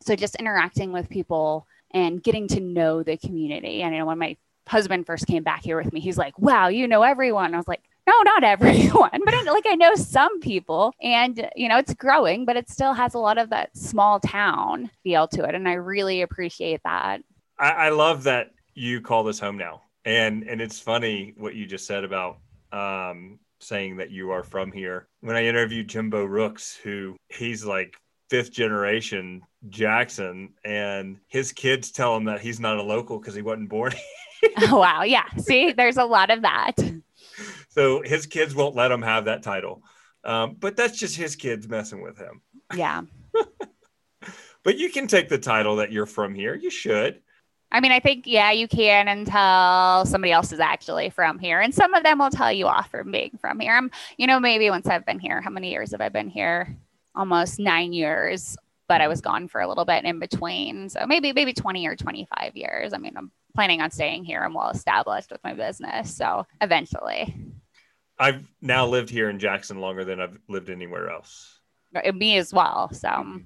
So 0.00 0.16
just 0.16 0.36
interacting 0.36 0.92
with 0.92 1.08
people 1.08 1.66
and 1.92 2.22
getting 2.22 2.48
to 2.48 2.60
know 2.60 3.02
the 3.02 3.16
community. 3.16 3.82
And 3.82 3.94
you 3.94 4.00
know, 4.00 4.06
when 4.06 4.18
my 4.18 4.36
husband 4.66 5.06
first 5.06 5.26
came 5.26 5.42
back 5.42 5.62
here 5.62 5.76
with 5.76 5.92
me, 5.92 6.00
he's 6.00 6.18
like, 6.18 6.38
"Wow, 6.38 6.68
you 6.68 6.86
know 6.86 7.02
everyone." 7.02 7.54
I 7.54 7.56
was 7.56 7.68
like, 7.68 7.82
"No, 8.06 8.14
not 8.22 8.44
everyone, 8.44 9.20
but 9.24 9.34
like 9.46 9.66
I 9.68 9.74
know 9.74 9.94
some 9.94 10.40
people." 10.40 10.92
And 11.00 11.48
you 11.56 11.68
know, 11.68 11.78
it's 11.78 11.94
growing, 11.94 12.44
but 12.44 12.56
it 12.56 12.68
still 12.68 12.92
has 12.92 13.14
a 13.14 13.18
lot 13.18 13.38
of 13.38 13.50
that 13.50 13.76
small 13.76 14.20
town 14.20 14.90
feel 15.02 15.28
to 15.28 15.44
it, 15.44 15.54
and 15.54 15.68
I 15.68 15.74
really 15.74 16.22
appreciate 16.22 16.82
that. 16.84 17.22
I, 17.58 17.70
I 17.70 17.88
love 17.90 18.24
that 18.24 18.52
you 18.74 19.00
call 19.00 19.24
this 19.24 19.40
home 19.40 19.56
now, 19.56 19.82
and 20.04 20.42
and 20.44 20.60
it's 20.60 20.78
funny 20.78 21.34
what 21.36 21.54
you 21.54 21.66
just 21.66 21.86
said 21.86 22.04
about 22.04 22.38
um, 22.72 23.38
saying 23.60 23.96
that 23.96 24.10
you 24.10 24.30
are 24.30 24.42
from 24.42 24.72
here. 24.72 25.08
When 25.20 25.36
I 25.36 25.44
interviewed 25.46 25.88
Jimbo 25.88 26.24
Rooks, 26.24 26.76
who 26.76 27.16
he's 27.28 27.64
like 27.64 27.96
fifth 28.30 28.52
generation 28.52 29.42
Jackson, 29.68 30.54
and 30.64 31.18
his 31.28 31.52
kids 31.52 31.90
tell 31.90 32.16
him 32.16 32.24
that 32.24 32.40
he's 32.40 32.60
not 32.60 32.78
a 32.78 32.82
local 32.82 33.18
because 33.18 33.34
he 33.34 33.42
wasn't 33.42 33.68
born. 33.68 33.92
oh, 34.58 34.78
wow. 34.78 35.02
Yeah. 35.02 35.26
See, 35.38 35.72
there's 35.72 35.96
a 35.96 36.04
lot 36.04 36.30
of 36.30 36.42
that. 36.42 36.74
So 37.70 38.02
his 38.02 38.26
kids 38.26 38.56
won't 38.56 38.74
let 38.74 38.90
him 38.90 39.02
have 39.02 39.26
that 39.26 39.44
title. 39.44 39.84
Um, 40.24 40.56
but 40.58 40.76
that's 40.76 40.98
just 40.98 41.16
his 41.16 41.36
kids 41.36 41.68
messing 41.68 42.02
with 42.02 42.18
him. 42.18 42.42
Yeah. 42.74 43.02
but 44.64 44.78
you 44.78 44.90
can 44.90 45.06
take 45.06 45.28
the 45.28 45.38
title 45.38 45.76
that 45.76 45.92
you're 45.92 46.06
from 46.06 46.34
here. 46.34 46.56
You 46.56 46.70
should. 46.70 47.20
I 47.70 47.80
mean, 47.80 47.92
I 47.92 48.00
think, 48.00 48.26
yeah, 48.26 48.50
you 48.50 48.66
can 48.66 49.08
until 49.08 50.06
somebody 50.10 50.32
else 50.32 50.52
is 50.52 50.60
actually 50.60 51.10
from 51.10 51.38
here. 51.38 51.60
And 51.60 51.74
some 51.74 51.92
of 51.92 52.02
them 52.02 52.18
will 52.18 52.30
tell 52.30 52.50
you 52.50 52.66
off 52.66 52.90
for 52.90 53.04
being 53.04 53.38
from 53.40 53.60
here. 53.60 53.74
I'm, 53.74 53.90
you 54.16 54.26
know, 54.26 54.40
maybe 54.40 54.70
once 54.70 54.86
I've 54.86 55.04
been 55.04 55.18
here, 55.18 55.42
how 55.42 55.50
many 55.50 55.70
years 55.70 55.92
have 55.92 56.00
I 56.00 56.08
been 56.08 56.28
here? 56.28 56.74
Almost 57.14 57.58
nine 57.58 57.92
years, 57.92 58.56
but 58.88 59.02
I 59.02 59.08
was 59.08 59.20
gone 59.20 59.48
for 59.48 59.60
a 59.60 59.68
little 59.68 59.84
bit 59.84 60.04
in 60.04 60.18
between. 60.18 60.88
So 60.88 61.06
maybe, 61.06 61.32
maybe 61.32 61.52
20 61.52 61.86
or 61.86 61.94
25 61.94 62.56
years. 62.56 62.94
I 62.94 62.98
mean, 62.98 63.16
I'm 63.16 63.30
planning 63.54 63.82
on 63.82 63.90
staying 63.90 64.24
here. 64.24 64.42
I'm 64.42 64.54
well 64.54 64.70
established 64.70 65.30
with 65.30 65.44
my 65.44 65.52
business. 65.52 66.14
So 66.16 66.46
eventually. 66.62 67.36
I've 68.18 68.44
now 68.62 68.86
lived 68.86 69.10
here 69.10 69.28
in 69.28 69.38
Jackson 69.38 69.78
longer 69.78 70.04
than 70.04 70.20
I've 70.20 70.38
lived 70.48 70.70
anywhere 70.70 71.10
else. 71.10 71.60
Uh, 71.94 72.12
me 72.12 72.38
as 72.38 72.52
well. 72.52 72.90
So 72.92 73.08
mm-hmm. 73.08 73.38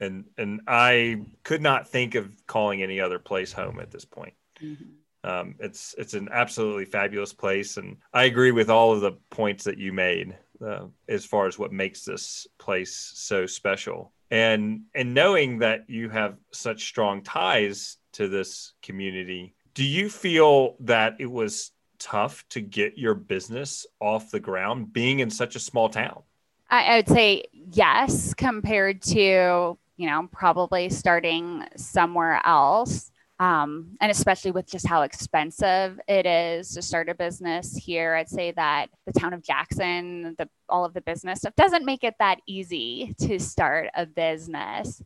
And 0.00 0.24
and 0.36 0.60
I 0.66 1.22
could 1.42 1.62
not 1.62 1.88
think 1.88 2.14
of 2.14 2.34
calling 2.46 2.82
any 2.82 3.00
other 3.00 3.18
place 3.18 3.52
home 3.52 3.80
at 3.80 3.90
this 3.90 4.04
point. 4.04 4.34
Mm-hmm. 4.62 4.84
Um, 5.28 5.56
it's 5.58 5.94
it's 5.98 6.14
an 6.14 6.28
absolutely 6.32 6.84
fabulous 6.84 7.32
place, 7.32 7.76
and 7.76 7.96
I 8.12 8.24
agree 8.24 8.52
with 8.52 8.70
all 8.70 8.92
of 8.92 9.00
the 9.00 9.12
points 9.30 9.64
that 9.64 9.78
you 9.78 9.92
made 9.92 10.36
uh, 10.64 10.86
as 11.08 11.24
far 11.24 11.46
as 11.46 11.58
what 11.58 11.72
makes 11.72 12.04
this 12.04 12.46
place 12.58 13.12
so 13.14 13.46
special. 13.46 14.12
And 14.30 14.82
and 14.94 15.14
knowing 15.14 15.58
that 15.58 15.88
you 15.88 16.08
have 16.10 16.36
such 16.52 16.86
strong 16.86 17.22
ties 17.22 17.96
to 18.12 18.28
this 18.28 18.74
community, 18.82 19.54
do 19.74 19.84
you 19.84 20.08
feel 20.08 20.76
that 20.80 21.16
it 21.18 21.30
was 21.30 21.72
tough 21.98 22.44
to 22.50 22.60
get 22.60 22.96
your 22.96 23.14
business 23.14 23.86
off 24.00 24.30
the 24.30 24.40
ground 24.40 24.92
being 24.92 25.18
in 25.18 25.30
such 25.30 25.56
a 25.56 25.60
small 25.60 25.88
town? 25.88 26.22
I, 26.70 26.84
I 26.84 26.96
would 26.96 27.08
say 27.08 27.44
yes, 27.72 28.34
compared 28.34 29.02
to 29.02 29.78
you 29.98 30.06
know, 30.08 30.28
probably 30.32 30.88
starting 30.88 31.64
somewhere 31.76 32.40
else. 32.46 33.10
Um, 33.40 33.96
and 34.00 34.10
especially 34.10 34.50
with 34.50 34.66
just 34.66 34.86
how 34.86 35.02
expensive 35.02 36.00
it 36.08 36.26
is 36.26 36.74
to 36.74 36.82
start 36.82 37.08
a 37.08 37.14
business 37.14 37.76
here, 37.76 38.14
I'd 38.14 38.28
say 38.28 38.52
that 38.52 38.86
the 39.06 39.12
town 39.12 39.32
of 39.32 39.44
Jackson, 39.44 40.34
the, 40.38 40.48
all 40.68 40.84
of 40.84 40.94
the 40.94 41.00
business 41.00 41.40
stuff 41.40 41.54
doesn't 41.54 41.84
make 41.84 42.02
it 42.02 42.14
that 42.18 42.40
easy 42.48 43.14
to 43.20 43.38
start 43.38 43.90
a 43.94 44.06
business 44.06 45.02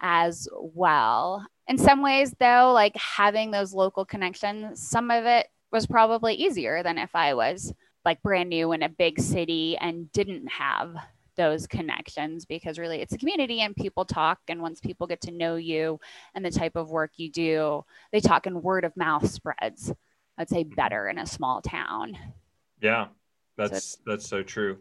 as 0.00 0.48
well. 0.52 1.44
In 1.66 1.78
some 1.78 2.02
ways, 2.02 2.34
though, 2.38 2.72
like 2.72 2.96
having 2.96 3.50
those 3.50 3.72
local 3.72 4.04
connections, 4.04 4.80
some 4.80 5.10
of 5.10 5.24
it 5.24 5.48
was 5.72 5.86
probably 5.86 6.34
easier 6.34 6.82
than 6.82 6.98
if 6.98 7.14
I 7.14 7.34
was 7.34 7.72
like 8.04 8.22
brand 8.22 8.48
new 8.48 8.72
in 8.72 8.82
a 8.82 8.88
big 8.88 9.20
city 9.20 9.76
and 9.76 10.12
didn't 10.12 10.48
have 10.48 10.94
those 11.36 11.66
connections 11.66 12.44
because 12.44 12.78
really 12.78 13.00
it's 13.00 13.12
a 13.12 13.18
community 13.18 13.60
and 13.60 13.74
people 13.74 14.04
talk 14.04 14.38
and 14.48 14.60
once 14.60 14.80
people 14.80 15.06
get 15.06 15.20
to 15.20 15.30
know 15.30 15.56
you 15.56 15.98
and 16.34 16.44
the 16.44 16.50
type 16.50 16.76
of 16.76 16.90
work 16.90 17.12
you 17.16 17.30
do 17.30 17.84
they 18.12 18.20
talk 18.20 18.46
and 18.46 18.62
word 18.62 18.84
of 18.84 18.96
mouth 18.96 19.28
spreads 19.30 19.92
i'd 20.38 20.48
say 20.48 20.62
better 20.62 21.08
in 21.08 21.18
a 21.18 21.26
small 21.26 21.62
town. 21.62 22.16
Yeah 22.80 23.06
that's 23.56 23.84
so 23.84 23.98
that's 24.06 24.28
so 24.28 24.42
true. 24.42 24.78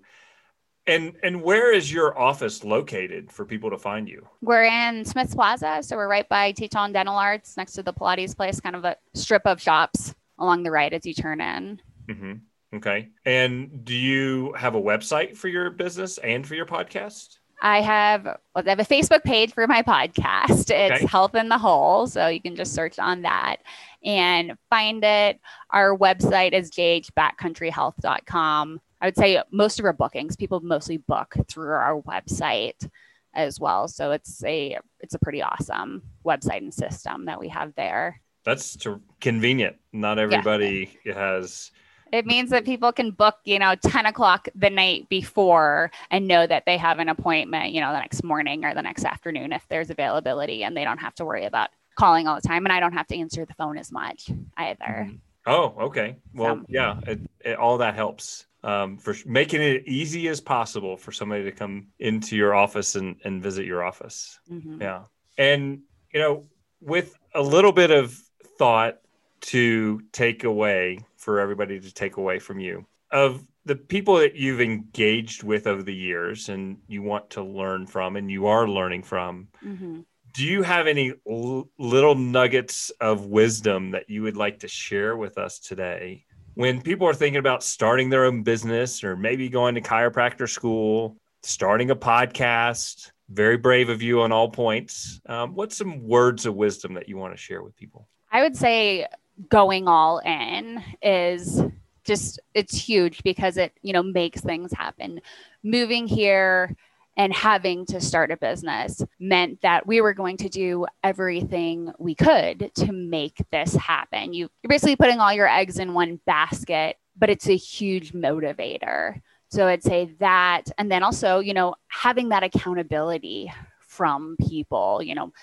And 0.87 1.13
and 1.23 1.43
where 1.43 1.73
is 1.73 1.91
your 1.91 2.17
office 2.17 2.63
located 2.63 3.31
for 3.31 3.45
people 3.45 3.69
to 3.69 3.77
find 3.77 4.09
you? 4.09 4.27
We're 4.41 4.63
in 4.63 5.05
smith's 5.05 5.35
plaza 5.35 5.79
so 5.81 5.95
we're 5.95 6.07
right 6.07 6.27
by 6.27 6.51
teton 6.53 6.91
dental 6.91 7.15
arts 7.15 7.57
next 7.57 7.73
to 7.73 7.83
the 7.83 7.93
pilates 7.93 8.35
place 8.35 8.59
kind 8.59 8.75
of 8.75 8.85
a 8.85 8.97
strip 9.13 9.43
of 9.45 9.61
shops 9.61 10.15
along 10.39 10.63
the 10.63 10.71
right 10.71 10.91
as 10.91 11.05
you 11.05 11.13
turn 11.13 11.39
in. 11.39 11.81
Mm-hmm. 12.07 12.33
Okay. 12.73 13.09
And 13.25 13.83
do 13.83 13.93
you 13.93 14.53
have 14.53 14.75
a 14.75 14.81
website 14.81 15.35
for 15.35 15.49
your 15.49 15.69
business 15.69 16.17
and 16.19 16.47
for 16.47 16.55
your 16.55 16.65
podcast? 16.65 17.39
I 17.61 17.81
have 17.81 18.23
well, 18.23 18.63
I 18.65 18.69
have 18.69 18.79
a 18.79 18.85
Facebook 18.85 19.23
page 19.23 19.53
for 19.53 19.67
my 19.67 19.83
podcast. 19.83 20.71
It's 20.71 20.71
okay. 20.71 21.05
Health 21.05 21.35
in 21.35 21.47
the 21.47 21.59
Hole, 21.59 22.07
so 22.07 22.27
you 22.27 22.41
can 22.41 22.55
just 22.55 22.73
search 22.73 22.97
on 22.97 23.21
that 23.21 23.57
and 24.03 24.57
find 24.69 25.03
it. 25.03 25.39
Our 25.69 25.95
website 25.95 26.53
is 26.53 26.71
jhbackcountryhealth.com. 26.71 28.81
I 28.99 29.05
would 29.05 29.15
say 29.15 29.39
most 29.51 29.79
of 29.79 29.85
our 29.85 29.93
bookings, 29.93 30.35
people 30.35 30.59
mostly 30.61 30.97
book 30.97 31.35
through 31.47 31.73
our 31.73 32.01
website 32.01 32.89
as 33.33 33.59
well. 33.59 33.87
So 33.87 34.11
it's 34.11 34.43
a 34.43 34.79
it's 34.99 35.13
a 35.13 35.19
pretty 35.19 35.43
awesome 35.43 36.01
website 36.25 36.59
and 36.59 36.73
system 36.73 37.25
that 37.25 37.39
we 37.39 37.49
have 37.49 37.75
there. 37.75 38.19
That's 38.43 38.75
convenient. 39.19 39.75
Not 39.93 40.17
everybody 40.17 40.97
yeah. 41.05 41.13
has 41.13 41.69
it 42.11 42.25
means 42.25 42.49
that 42.49 42.65
people 42.65 42.91
can 42.91 43.11
book, 43.11 43.35
you 43.45 43.59
know, 43.59 43.75
10 43.75 44.05
o'clock 44.05 44.47
the 44.55 44.69
night 44.69 45.07
before 45.09 45.91
and 46.09 46.27
know 46.27 46.45
that 46.45 46.65
they 46.65 46.77
have 46.77 46.99
an 46.99 47.09
appointment, 47.09 47.71
you 47.71 47.81
know, 47.81 47.91
the 47.91 47.99
next 47.99 48.23
morning 48.23 48.65
or 48.65 48.73
the 48.73 48.81
next 48.81 49.05
afternoon 49.05 49.53
if 49.53 49.65
there's 49.69 49.89
availability 49.89 50.63
and 50.63 50.75
they 50.75 50.83
don't 50.83 50.99
have 50.99 51.15
to 51.15 51.25
worry 51.25 51.45
about 51.45 51.69
calling 51.95 52.27
all 52.27 52.35
the 52.35 52.47
time. 52.47 52.65
And 52.65 52.73
I 52.73 52.79
don't 52.79 52.93
have 52.93 53.07
to 53.07 53.17
answer 53.17 53.45
the 53.45 53.53
phone 53.53 53.77
as 53.77 53.91
much 53.91 54.29
either. 54.57 55.07
Mm-hmm. 55.07 55.15
Oh, 55.47 55.75
okay. 55.79 56.17
Well, 56.33 56.57
so. 56.57 56.65
yeah, 56.69 56.99
it, 57.07 57.19
it, 57.43 57.57
all 57.57 57.77
that 57.79 57.95
helps 57.95 58.45
um, 58.63 58.97
for 58.97 59.15
making 59.25 59.61
it 59.61 59.87
easy 59.87 60.27
as 60.27 60.39
possible 60.39 60.97
for 60.97 61.11
somebody 61.11 61.43
to 61.45 61.51
come 61.51 61.87
into 61.99 62.35
your 62.35 62.53
office 62.53 62.95
and, 62.95 63.15
and 63.23 63.41
visit 63.41 63.65
your 63.65 63.83
office. 63.83 64.39
Mm-hmm. 64.51 64.81
Yeah. 64.81 65.03
And, 65.37 65.81
you 66.13 66.19
know, 66.19 66.43
with 66.79 67.15
a 67.33 67.41
little 67.41 67.71
bit 67.71 67.89
of 67.89 68.19
thought 68.57 69.00
to 69.41 70.01
take 70.11 70.43
away 70.43 70.99
for 71.17 71.39
everybody 71.39 71.79
to 71.79 71.93
take 71.93 72.17
away 72.17 72.39
from 72.39 72.59
you. 72.59 72.85
Of 73.11 73.45
the 73.65 73.75
people 73.75 74.17
that 74.17 74.35
you've 74.35 74.61
engaged 74.61 75.43
with 75.43 75.67
over 75.67 75.83
the 75.83 75.93
years 75.93 76.49
and 76.49 76.77
you 76.87 77.01
want 77.01 77.29
to 77.31 77.43
learn 77.43 77.85
from 77.85 78.15
and 78.15 78.31
you 78.31 78.47
are 78.47 78.67
learning 78.67 79.03
from 79.03 79.47
mm-hmm. 79.63 80.01
do 80.33 80.45
you 80.45 80.63
have 80.63 80.87
any 80.87 81.13
l- 81.29 81.69
little 81.77 82.15
nuggets 82.15 82.91
of 83.01 83.25
wisdom 83.25 83.91
that 83.91 84.09
you 84.09 84.23
would 84.23 84.37
like 84.37 84.59
to 84.59 84.67
share 84.67 85.15
with 85.15 85.37
us 85.37 85.59
today? 85.59 86.25
When 86.55 86.81
people 86.81 87.07
are 87.07 87.13
thinking 87.13 87.39
about 87.39 87.63
starting 87.63 88.09
their 88.09 88.25
own 88.25 88.43
business 88.43 89.03
or 89.03 89.15
maybe 89.15 89.47
going 89.47 89.75
to 89.75 89.81
chiropractor 89.81 90.49
school 90.49 91.17
starting 91.43 91.91
a 91.91 91.95
podcast 91.95 93.11
very 93.29 93.57
brave 93.57 93.89
of 93.89 94.01
you 94.01 94.21
on 94.21 94.31
all 94.31 94.49
points 94.49 95.21
um, 95.25 95.55
what's 95.55 95.77
some 95.77 96.03
words 96.03 96.45
of 96.45 96.53
wisdom 96.53 96.93
that 96.93 97.07
you 97.07 97.17
want 97.17 97.33
to 97.33 97.37
share 97.37 97.63
with 97.63 97.75
people? 97.75 98.07
I 98.31 98.41
would 98.41 98.55
say 98.55 99.07
going 99.49 99.87
all 99.87 100.19
in 100.19 100.83
is 101.01 101.61
just 102.03 102.39
it's 102.53 102.75
huge 102.75 103.23
because 103.23 103.57
it 103.57 103.73
you 103.81 103.93
know 103.93 104.03
makes 104.03 104.41
things 104.41 104.71
happen. 104.73 105.21
Moving 105.63 106.07
here 106.07 106.75
and 107.17 107.33
having 107.33 107.85
to 107.85 107.99
start 107.99 108.31
a 108.31 108.37
business 108.37 109.03
meant 109.19 109.61
that 109.61 109.85
we 109.85 110.01
were 110.01 110.13
going 110.13 110.37
to 110.37 110.49
do 110.49 110.85
everything 111.03 111.91
we 111.99 112.15
could 112.15 112.71
to 112.73 112.91
make 112.93 113.37
this 113.51 113.75
happen. 113.75 114.33
You, 114.33 114.49
you're 114.63 114.69
basically 114.69 114.95
putting 114.95 115.19
all 115.19 115.33
your 115.33 115.49
eggs 115.49 115.77
in 115.77 115.93
one 115.93 116.19
basket 116.25 116.97
but 117.17 117.29
it's 117.29 117.49
a 117.49 117.55
huge 117.55 118.13
motivator. 118.13 119.21
So 119.49 119.67
i'd 119.67 119.83
say 119.83 120.15
that 120.19 120.71
and 120.77 120.89
then 120.89 121.03
also 121.03 121.39
you 121.39 121.53
know 121.53 121.75
having 121.87 122.29
that 122.29 122.43
accountability 122.43 123.51
from 123.79 124.37
people 124.39 125.01
you 125.03 125.13
know 125.13 125.33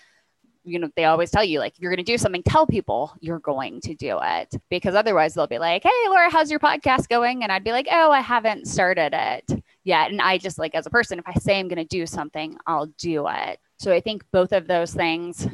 you 0.65 0.79
know, 0.79 0.89
they 0.97 1.05
always 1.05 1.31
tell 1.31 1.45
you, 1.45 1.59
like, 1.61 1.75
if 1.75 1.81
you're 1.81 1.91
going 1.91 2.05
to 2.05 2.13
do 2.13 2.19
something, 2.19 2.43
tell 2.43 2.67
people 2.67 3.13
you're 3.21 3.39
going 3.39 3.81
to 3.83 3.95
do 3.95 4.19
it 4.23 4.55
because 4.71 4.95
otherwise 4.95 5.35
they'll 5.35 5.47
be 5.47 5.59
like, 5.59 5.83
Hey, 5.83 5.91
Laura, 6.09 6.31
how's 6.31 6.51
your 6.51 6.61
podcast 6.61 7.09
going? 7.09 7.43
And 7.43 7.53
I'd 7.53 7.65
be 7.65 7.73
like, 7.73 7.89
Oh, 7.91 8.11
I 8.11 8.21
haven't 8.21 8.67
started 8.67 9.13
it 9.15 9.63
yet. 9.85 10.11
And 10.11 10.21
I 10.21 10.39
just 10.39 10.59
like, 10.59 10.75
as 10.75 10.87
a 10.87 10.91
person, 10.91 11.19
if 11.19 11.27
I 11.27 11.35
say 11.35 11.59
I'm 11.59 11.69
going 11.69 11.77
to 11.77 11.85
do 11.85 12.07
something, 12.07 12.57
I'll 12.67 12.87
do 12.99 13.27
it. 13.29 13.59
So 13.79 13.93
I 13.93 14.01
think 14.01 14.25
both 14.33 14.53
of 14.53 14.67
those 14.67 14.93
things 14.93 15.47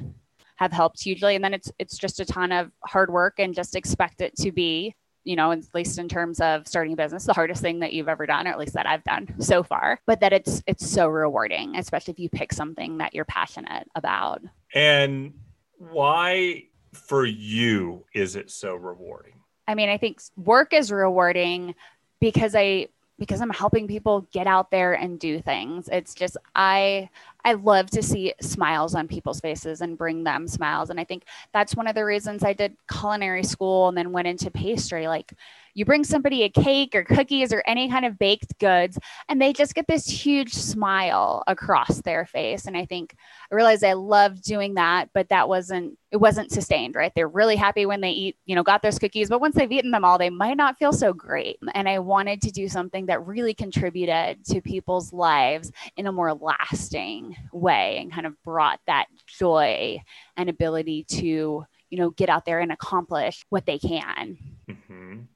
have 0.56 0.72
helped 0.72 1.02
hugely. 1.02 1.34
And 1.34 1.44
then 1.44 1.54
it's, 1.54 1.70
it's 1.78 1.98
just 1.98 2.20
a 2.20 2.24
ton 2.24 2.52
of 2.52 2.70
hard 2.84 3.10
work 3.10 3.34
and 3.38 3.54
just 3.54 3.76
expect 3.76 4.20
it 4.20 4.36
to 4.36 4.52
be 4.52 4.94
you 5.24 5.36
know, 5.36 5.52
at 5.52 5.64
least 5.74 5.98
in 5.98 6.08
terms 6.08 6.40
of 6.40 6.68
starting 6.68 6.92
a 6.92 6.96
business, 6.96 7.24
the 7.24 7.32
hardest 7.32 7.62
thing 7.62 7.80
that 7.80 7.92
you've 7.92 8.08
ever 8.08 8.26
done, 8.26 8.46
or 8.46 8.50
at 8.50 8.58
least 8.58 8.74
that 8.74 8.86
I've 8.86 9.04
done 9.04 9.34
so 9.40 9.62
far. 9.62 10.00
But 10.06 10.20
that 10.20 10.32
it's 10.32 10.62
it's 10.66 10.88
so 10.88 11.08
rewarding, 11.08 11.76
especially 11.76 12.12
if 12.12 12.18
you 12.18 12.28
pick 12.28 12.52
something 12.52 12.98
that 12.98 13.14
you're 13.14 13.24
passionate 13.24 13.88
about. 13.94 14.42
And 14.74 15.34
why 15.78 16.64
for 16.92 17.24
you 17.24 18.04
is 18.14 18.36
it 18.36 18.50
so 18.50 18.74
rewarding? 18.74 19.40
I 19.66 19.74
mean, 19.74 19.88
I 19.88 19.96
think 19.96 20.20
work 20.36 20.72
is 20.72 20.92
rewarding 20.92 21.74
because 22.20 22.54
I 22.54 22.88
because 23.18 23.40
I'm 23.40 23.50
helping 23.50 23.86
people 23.86 24.26
get 24.32 24.46
out 24.46 24.70
there 24.70 24.94
and 24.94 25.18
do 25.18 25.40
things. 25.40 25.88
It's 25.90 26.14
just 26.14 26.36
I 26.54 27.08
I 27.44 27.52
love 27.54 27.90
to 27.90 28.02
see 28.02 28.34
smiles 28.40 28.94
on 28.94 29.06
people's 29.08 29.40
faces 29.40 29.80
and 29.80 29.98
bring 29.98 30.24
them 30.24 30.48
smiles. 30.48 30.90
And 30.90 30.98
I 30.98 31.04
think 31.04 31.24
that's 31.52 31.76
one 31.76 31.86
of 31.86 31.94
the 31.94 32.04
reasons 32.04 32.42
I 32.42 32.54
did 32.54 32.76
culinary 32.90 33.44
school 33.44 33.88
and 33.88 33.96
then 33.96 34.12
went 34.12 34.28
into 34.28 34.50
pastry. 34.50 35.06
Like 35.08 35.32
you 35.74 35.84
bring 35.84 36.04
somebody 36.04 36.44
a 36.44 36.48
cake 36.48 36.94
or 36.94 37.04
cookies 37.04 37.52
or 37.52 37.62
any 37.66 37.88
kind 37.90 38.04
of 38.04 38.18
baked 38.18 38.58
goods, 38.58 38.98
and 39.28 39.40
they 39.40 39.52
just 39.52 39.74
get 39.74 39.86
this 39.88 40.06
huge 40.06 40.54
smile 40.54 41.42
across 41.46 42.00
their 42.02 42.24
face. 42.24 42.66
And 42.66 42.76
I 42.76 42.86
think 42.86 43.14
I 43.50 43.54
realized 43.54 43.84
I 43.84 43.94
loved 43.94 44.42
doing 44.44 44.74
that, 44.74 45.10
but 45.12 45.28
that 45.28 45.48
wasn't 45.48 45.98
it 46.12 46.18
wasn't 46.18 46.52
sustained, 46.52 46.94
right? 46.94 47.12
They're 47.16 47.26
really 47.26 47.56
happy 47.56 47.86
when 47.86 48.00
they 48.00 48.10
eat, 48.10 48.36
you 48.46 48.54
know, 48.54 48.62
got 48.62 48.82
those 48.82 49.00
cookies, 49.00 49.28
but 49.28 49.40
once 49.40 49.56
they've 49.56 49.72
eaten 49.72 49.90
them 49.90 50.04
all, 50.04 50.16
they 50.16 50.30
might 50.30 50.56
not 50.56 50.78
feel 50.78 50.92
so 50.92 51.12
great. 51.12 51.58
And 51.74 51.88
I 51.88 51.98
wanted 51.98 52.40
to 52.42 52.52
do 52.52 52.68
something 52.68 53.06
that 53.06 53.26
really 53.26 53.52
contributed 53.52 54.44
to 54.46 54.60
people's 54.60 55.12
lives 55.12 55.72
in 55.96 56.06
a 56.06 56.12
more 56.12 56.32
lasting 56.32 57.36
way 57.52 57.98
and 57.98 58.12
kind 58.12 58.26
of 58.26 58.40
brought 58.44 58.78
that 58.86 59.06
joy 59.26 60.00
and 60.36 60.48
ability 60.48 61.04
to 61.08 61.64
you 61.90 61.98
know 61.98 62.10
get 62.10 62.28
out 62.28 62.44
there 62.44 62.60
and 62.60 62.72
accomplish 62.72 63.44
what 63.50 63.66
they 63.66 63.78
can. 63.78 64.38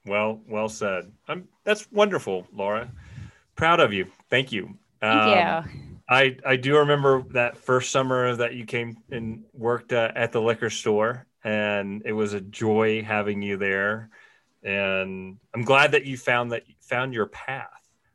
Well 0.09 0.41
well 0.49 0.69
said. 0.69 1.11
I'm, 1.27 1.49
that's 1.65 1.91
wonderful 1.93 2.47
laura. 2.53 2.91
Proud 3.55 3.81
of 3.81 3.93
you. 3.93 4.07
Thank 4.31 4.53
you. 4.53 4.79
Thank 5.01 5.21
um, 5.21 5.71
you. 5.73 5.99
I, 6.11 6.37
I 6.47 6.57
do 6.57 6.79
remember 6.79 7.23
that 7.33 7.59
first 7.59 7.91
summer 7.93 8.35
that 8.37 8.55
you 8.55 8.65
came 8.65 8.97
and 9.11 9.45
worked 9.53 9.93
uh, 9.93 10.11
at 10.15 10.33
the 10.33 10.41
liquor 10.41 10.71
store 10.71 11.27
and 11.45 12.03
it 12.05 12.13
was 12.13 12.33
a 12.33 12.41
joy 12.41 13.03
having 13.03 13.43
you 13.43 13.57
there. 13.57 14.11
And 14.65 15.39
i'm 15.55 15.63
glad 15.63 15.93
that 15.93 16.05
you 16.05 16.17
found 16.17 16.53
that 16.53 16.65
found 16.81 17.15
your 17.15 17.27
path. 17.27 17.69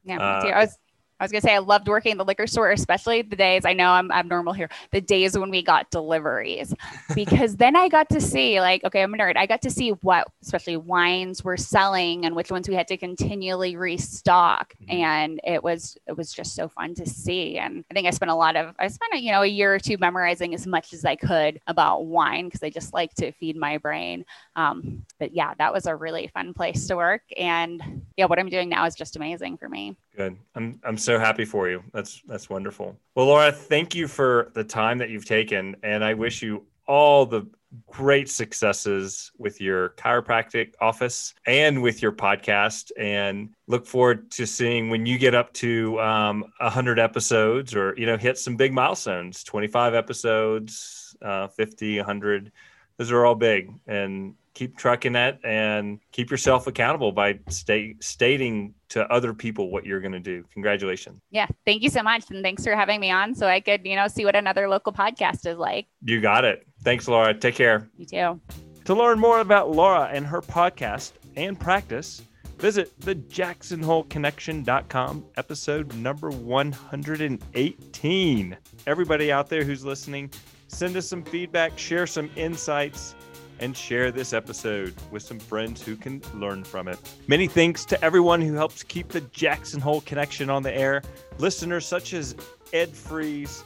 Yeah, 0.03 0.17
uh, 0.17 0.47
I 0.47 0.59
was 0.59 0.77
I 1.23 1.25
was 1.25 1.31
gonna 1.31 1.41
say 1.41 1.55
I 1.55 1.59
loved 1.59 1.87
working 1.87 2.11
in 2.11 2.17
the 2.17 2.25
liquor 2.25 2.47
store, 2.47 2.71
especially 2.71 3.21
the 3.21 3.37
days 3.37 3.63
I 3.63 3.71
know 3.71 3.91
I'm 3.91 4.11
abnormal 4.11 4.51
here, 4.51 4.67
the 4.91 4.99
days 4.99 5.37
when 5.37 5.49
we 5.49 5.63
got 5.63 5.89
deliveries, 5.89 6.73
because 7.15 7.55
then 7.55 7.77
I 7.77 7.87
got 7.87 8.09
to 8.09 8.19
see 8.19 8.59
like, 8.59 8.83
okay, 8.83 9.01
I'm 9.01 9.13
a 9.13 9.17
nerd. 9.17 9.37
I 9.37 9.45
got 9.45 9.61
to 9.61 9.71
see 9.71 9.91
what 10.01 10.27
especially 10.41 10.75
wines 10.75 11.41
were 11.41 11.55
selling 11.55 12.25
and 12.25 12.35
which 12.35 12.51
ones 12.51 12.67
we 12.67 12.75
had 12.75 12.89
to 12.89 12.97
continually 12.97 13.77
restock, 13.77 14.73
mm-hmm. 14.81 14.99
and 14.99 15.39
it 15.45 15.63
was 15.63 15.97
it 16.07 16.17
was 16.17 16.33
just 16.33 16.55
so 16.55 16.67
fun 16.67 16.93
to 16.95 17.05
see. 17.05 17.57
And 17.57 17.85
I 17.89 17.93
think 17.93 18.05
I 18.05 18.09
spent 18.09 18.29
a 18.31 18.35
lot 18.35 18.57
of 18.57 18.75
I 18.77 18.89
spent 18.89 19.13
a, 19.13 19.17
you 19.17 19.31
know 19.31 19.43
a 19.43 19.47
year 19.47 19.73
or 19.73 19.79
two 19.79 19.97
memorizing 19.97 20.53
as 20.53 20.67
much 20.67 20.91
as 20.91 21.05
I 21.05 21.15
could 21.15 21.61
about 21.67 22.05
wine 22.05 22.47
because 22.47 22.63
I 22.63 22.69
just 22.69 22.93
like 22.93 23.13
to 23.13 23.31
feed 23.31 23.55
my 23.55 23.77
brain. 23.77 24.25
Um, 24.57 25.05
but 25.19 25.33
yeah, 25.33 25.53
that 25.57 25.71
was 25.71 25.85
a 25.85 25.95
really 25.95 26.27
fun 26.27 26.53
place 26.53 26.85
to 26.87 26.97
work, 26.97 27.21
and 27.37 28.01
yeah, 28.17 28.25
what 28.25 28.39
I'm 28.39 28.49
doing 28.49 28.67
now 28.67 28.85
is 28.87 28.95
just 28.95 29.15
amazing 29.15 29.55
for 29.55 29.69
me. 29.69 29.95
Good. 30.15 30.37
I'm 30.55 30.79
I'm 30.83 30.97
so 30.97 31.17
happy 31.17 31.45
for 31.45 31.69
you. 31.69 31.83
That's 31.91 32.21
that's 32.27 32.49
wonderful. 32.49 32.97
Well, 33.15 33.25
Laura, 33.25 33.51
thank 33.51 33.95
you 33.95 34.07
for 34.07 34.51
the 34.53 34.63
time 34.63 34.99
that 34.99 35.09
you've 35.09 35.25
taken, 35.25 35.75
and 35.81 36.03
I 36.03 36.13
wish 36.13 36.43
you 36.43 36.65
all 36.87 37.25
the 37.25 37.47
great 37.87 38.29
successes 38.29 39.31
with 39.37 39.59
your 39.59 39.89
chiropractic 39.91 40.73
office 40.79 41.33
and 41.47 41.81
with 41.81 42.01
your 42.01 42.11
podcast. 42.11 42.91
And 42.97 43.49
look 43.67 43.85
forward 43.85 44.29
to 44.31 44.45
seeing 44.45 44.89
when 44.89 45.05
you 45.05 45.17
get 45.17 45.33
up 45.33 45.53
to 45.53 45.99
um, 45.99 46.45
100 46.59 46.99
episodes 46.99 47.73
or, 47.75 47.95
you 47.97 48.05
know, 48.05 48.17
hit 48.17 48.37
some 48.37 48.55
big 48.55 48.73
milestones 48.73 49.43
25 49.43 49.93
episodes, 49.93 51.15
uh, 51.21 51.47
50, 51.47 51.97
100. 51.97 52.51
Those 52.97 53.11
are 53.11 53.25
all 53.25 53.35
big. 53.35 53.73
And 53.87 54.35
keep 54.53 54.77
trucking 54.77 55.15
it 55.15 55.39
and 55.43 55.99
keep 56.11 56.29
yourself 56.29 56.67
accountable 56.67 57.11
by 57.11 57.39
stay, 57.49 57.95
stating 57.99 58.75
to 58.89 59.11
other 59.11 59.33
people 59.33 59.71
what 59.71 59.83
you're 59.85 60.01
going 60.01 60.11
to 60.11 60.19
do. 60.19 60.43
Congratulations. 60.53 61.19
Yeah. 61.31 61.47
Thank 61.65 61.81
you 61.81 61.89
so 61.89 62.03
much. 62.03 62.29
And 62.29 62.43
thanks 62.43 62.63
for 62.63 62.75
having 62.75 62.99
me 62.99 63.09
on 63.11 63.33
so 63.33 63.47
I 63.47 63.59
could, 63.59 63.83
you 63.85 63.95
know, 63.95 64.07
see 64.07 64.25
what 64.25 64.35
another 64.35 64.69
local 64.69 64.93
podcast 64.93 65.47
is 65.47 65.57
like. 65.57 65.87
You 66.03 66.21
got 66.21 66.45
it. 66.45 66.67
Thanks, 66.83 67.07
Laura. 67.07 67.33
Take 67.33 67.55
care. 67.55 67.89
You 67.97 68.05
too. 68.05 68.39
To 68.85 68.93
learn 68.93 69.17
more 69.19 69.39
about 69.39 69.71
Laura 69.71 70.09
and 70.11 70.23
her 70.25 70.41
podcast 70.41 71.13
and 71.35 71.59
practice, 71.59 72.21
visit 72.57 72.97
the 73.01 73.15
jacksonholeconnection.com 73.15 75.25
episode 75.37 75.95
number 75.95 76.29
118. 76.29 78.57
Everybody 78.85 79.31
out 79.31 79.49
there 79.49 79.63
who's 79.63 79.83
listening, 79.85 80.29
send 80.67 80.95
us 80.97 81.07
some 81.07 81.23
feedback, 81.23 81.79
share 81.79 82.05
some 82.05 82.29
insights 82.35 83.15
and 83.63 83.77
share 83.77 84.11
this 84.11 84.33
episode 84.33 84.93
with 85.09 85.23
some 85.23 85.39
friends 85.39 85.81
who 85.81 85.95
can 85.95 86.21
learn 86.35 86.65
from 86.65 86.89
it. 86.89 86.99
Many 87.27 87.47
thanks 87.47 87.85
to 87.85 88.03
everyone 88.03 88.41
who 88.41 88.53
helps 88.53 88.83
keep 88.83 89.07
the 89.07 89.21
Jackson 89.21 89.79
Hole 89.79 90.01
connection 90.01 90.49
on 90.49 90.63
the 90.63 90.75
air. 90.75 91.01
Listeners 91.37 91.85
such 91.85 92.13
as 92.13 92.35
Ed 92.73 92.89
Fries 92.89 93.63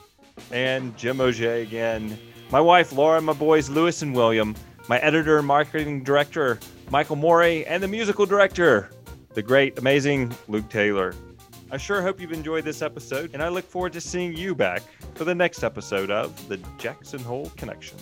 and 0.52 0.96
Jim 0.98 1.20
Auger 1.20 1.56
again. 1.56 2.16
My 2.52 2.62
wife 2.62 2.94
Laura, 2.94 3.20
my 3.22 3.34
boys 3.34 3.70
Lewis 3.70 4.04
and 4.04 4.14
William, 4.14 4.56
my 4.88 5.00
editor 5.00 5.40
and 5.40 5.48
marketing 5.48 6.04
director 6.04 6.60
Michael 6.92 7.16
Moeri, 7.16 7.66
and 7.68 7.82
the 7.82 7.88
musical 7.88 8.26
director, 8.26 8.92
the 9.34 9.42
great, 9.42 9.78
amazing 9.80 10.34
Luke 10.48 10.70
Taylor. 10.70 11.16
I 11.70 11.78
sure 11.78 12.02
hope 12.02 12.22
you've 12.22 12.32
enjoyed 12.32 12.64
this 12.64 12.82
episode, 12.82 13.32
and 13.34 13.44
I 13.44 13.50
look 13.50 13.66
forward 13.66 13.92
to 13.94 14.02
seeing 14.02 14.38
you 14.38 14.56
back 14.56 14.84
for 15.16 15.26
the 15.26 15.36
next 15.36 15.64
episode 15.64 16.12
of 16.12 16.48
the 16.48 16.58
Jackson 16.78 17.20
Hole 17.20 17.52
Connection. 17.58 17.98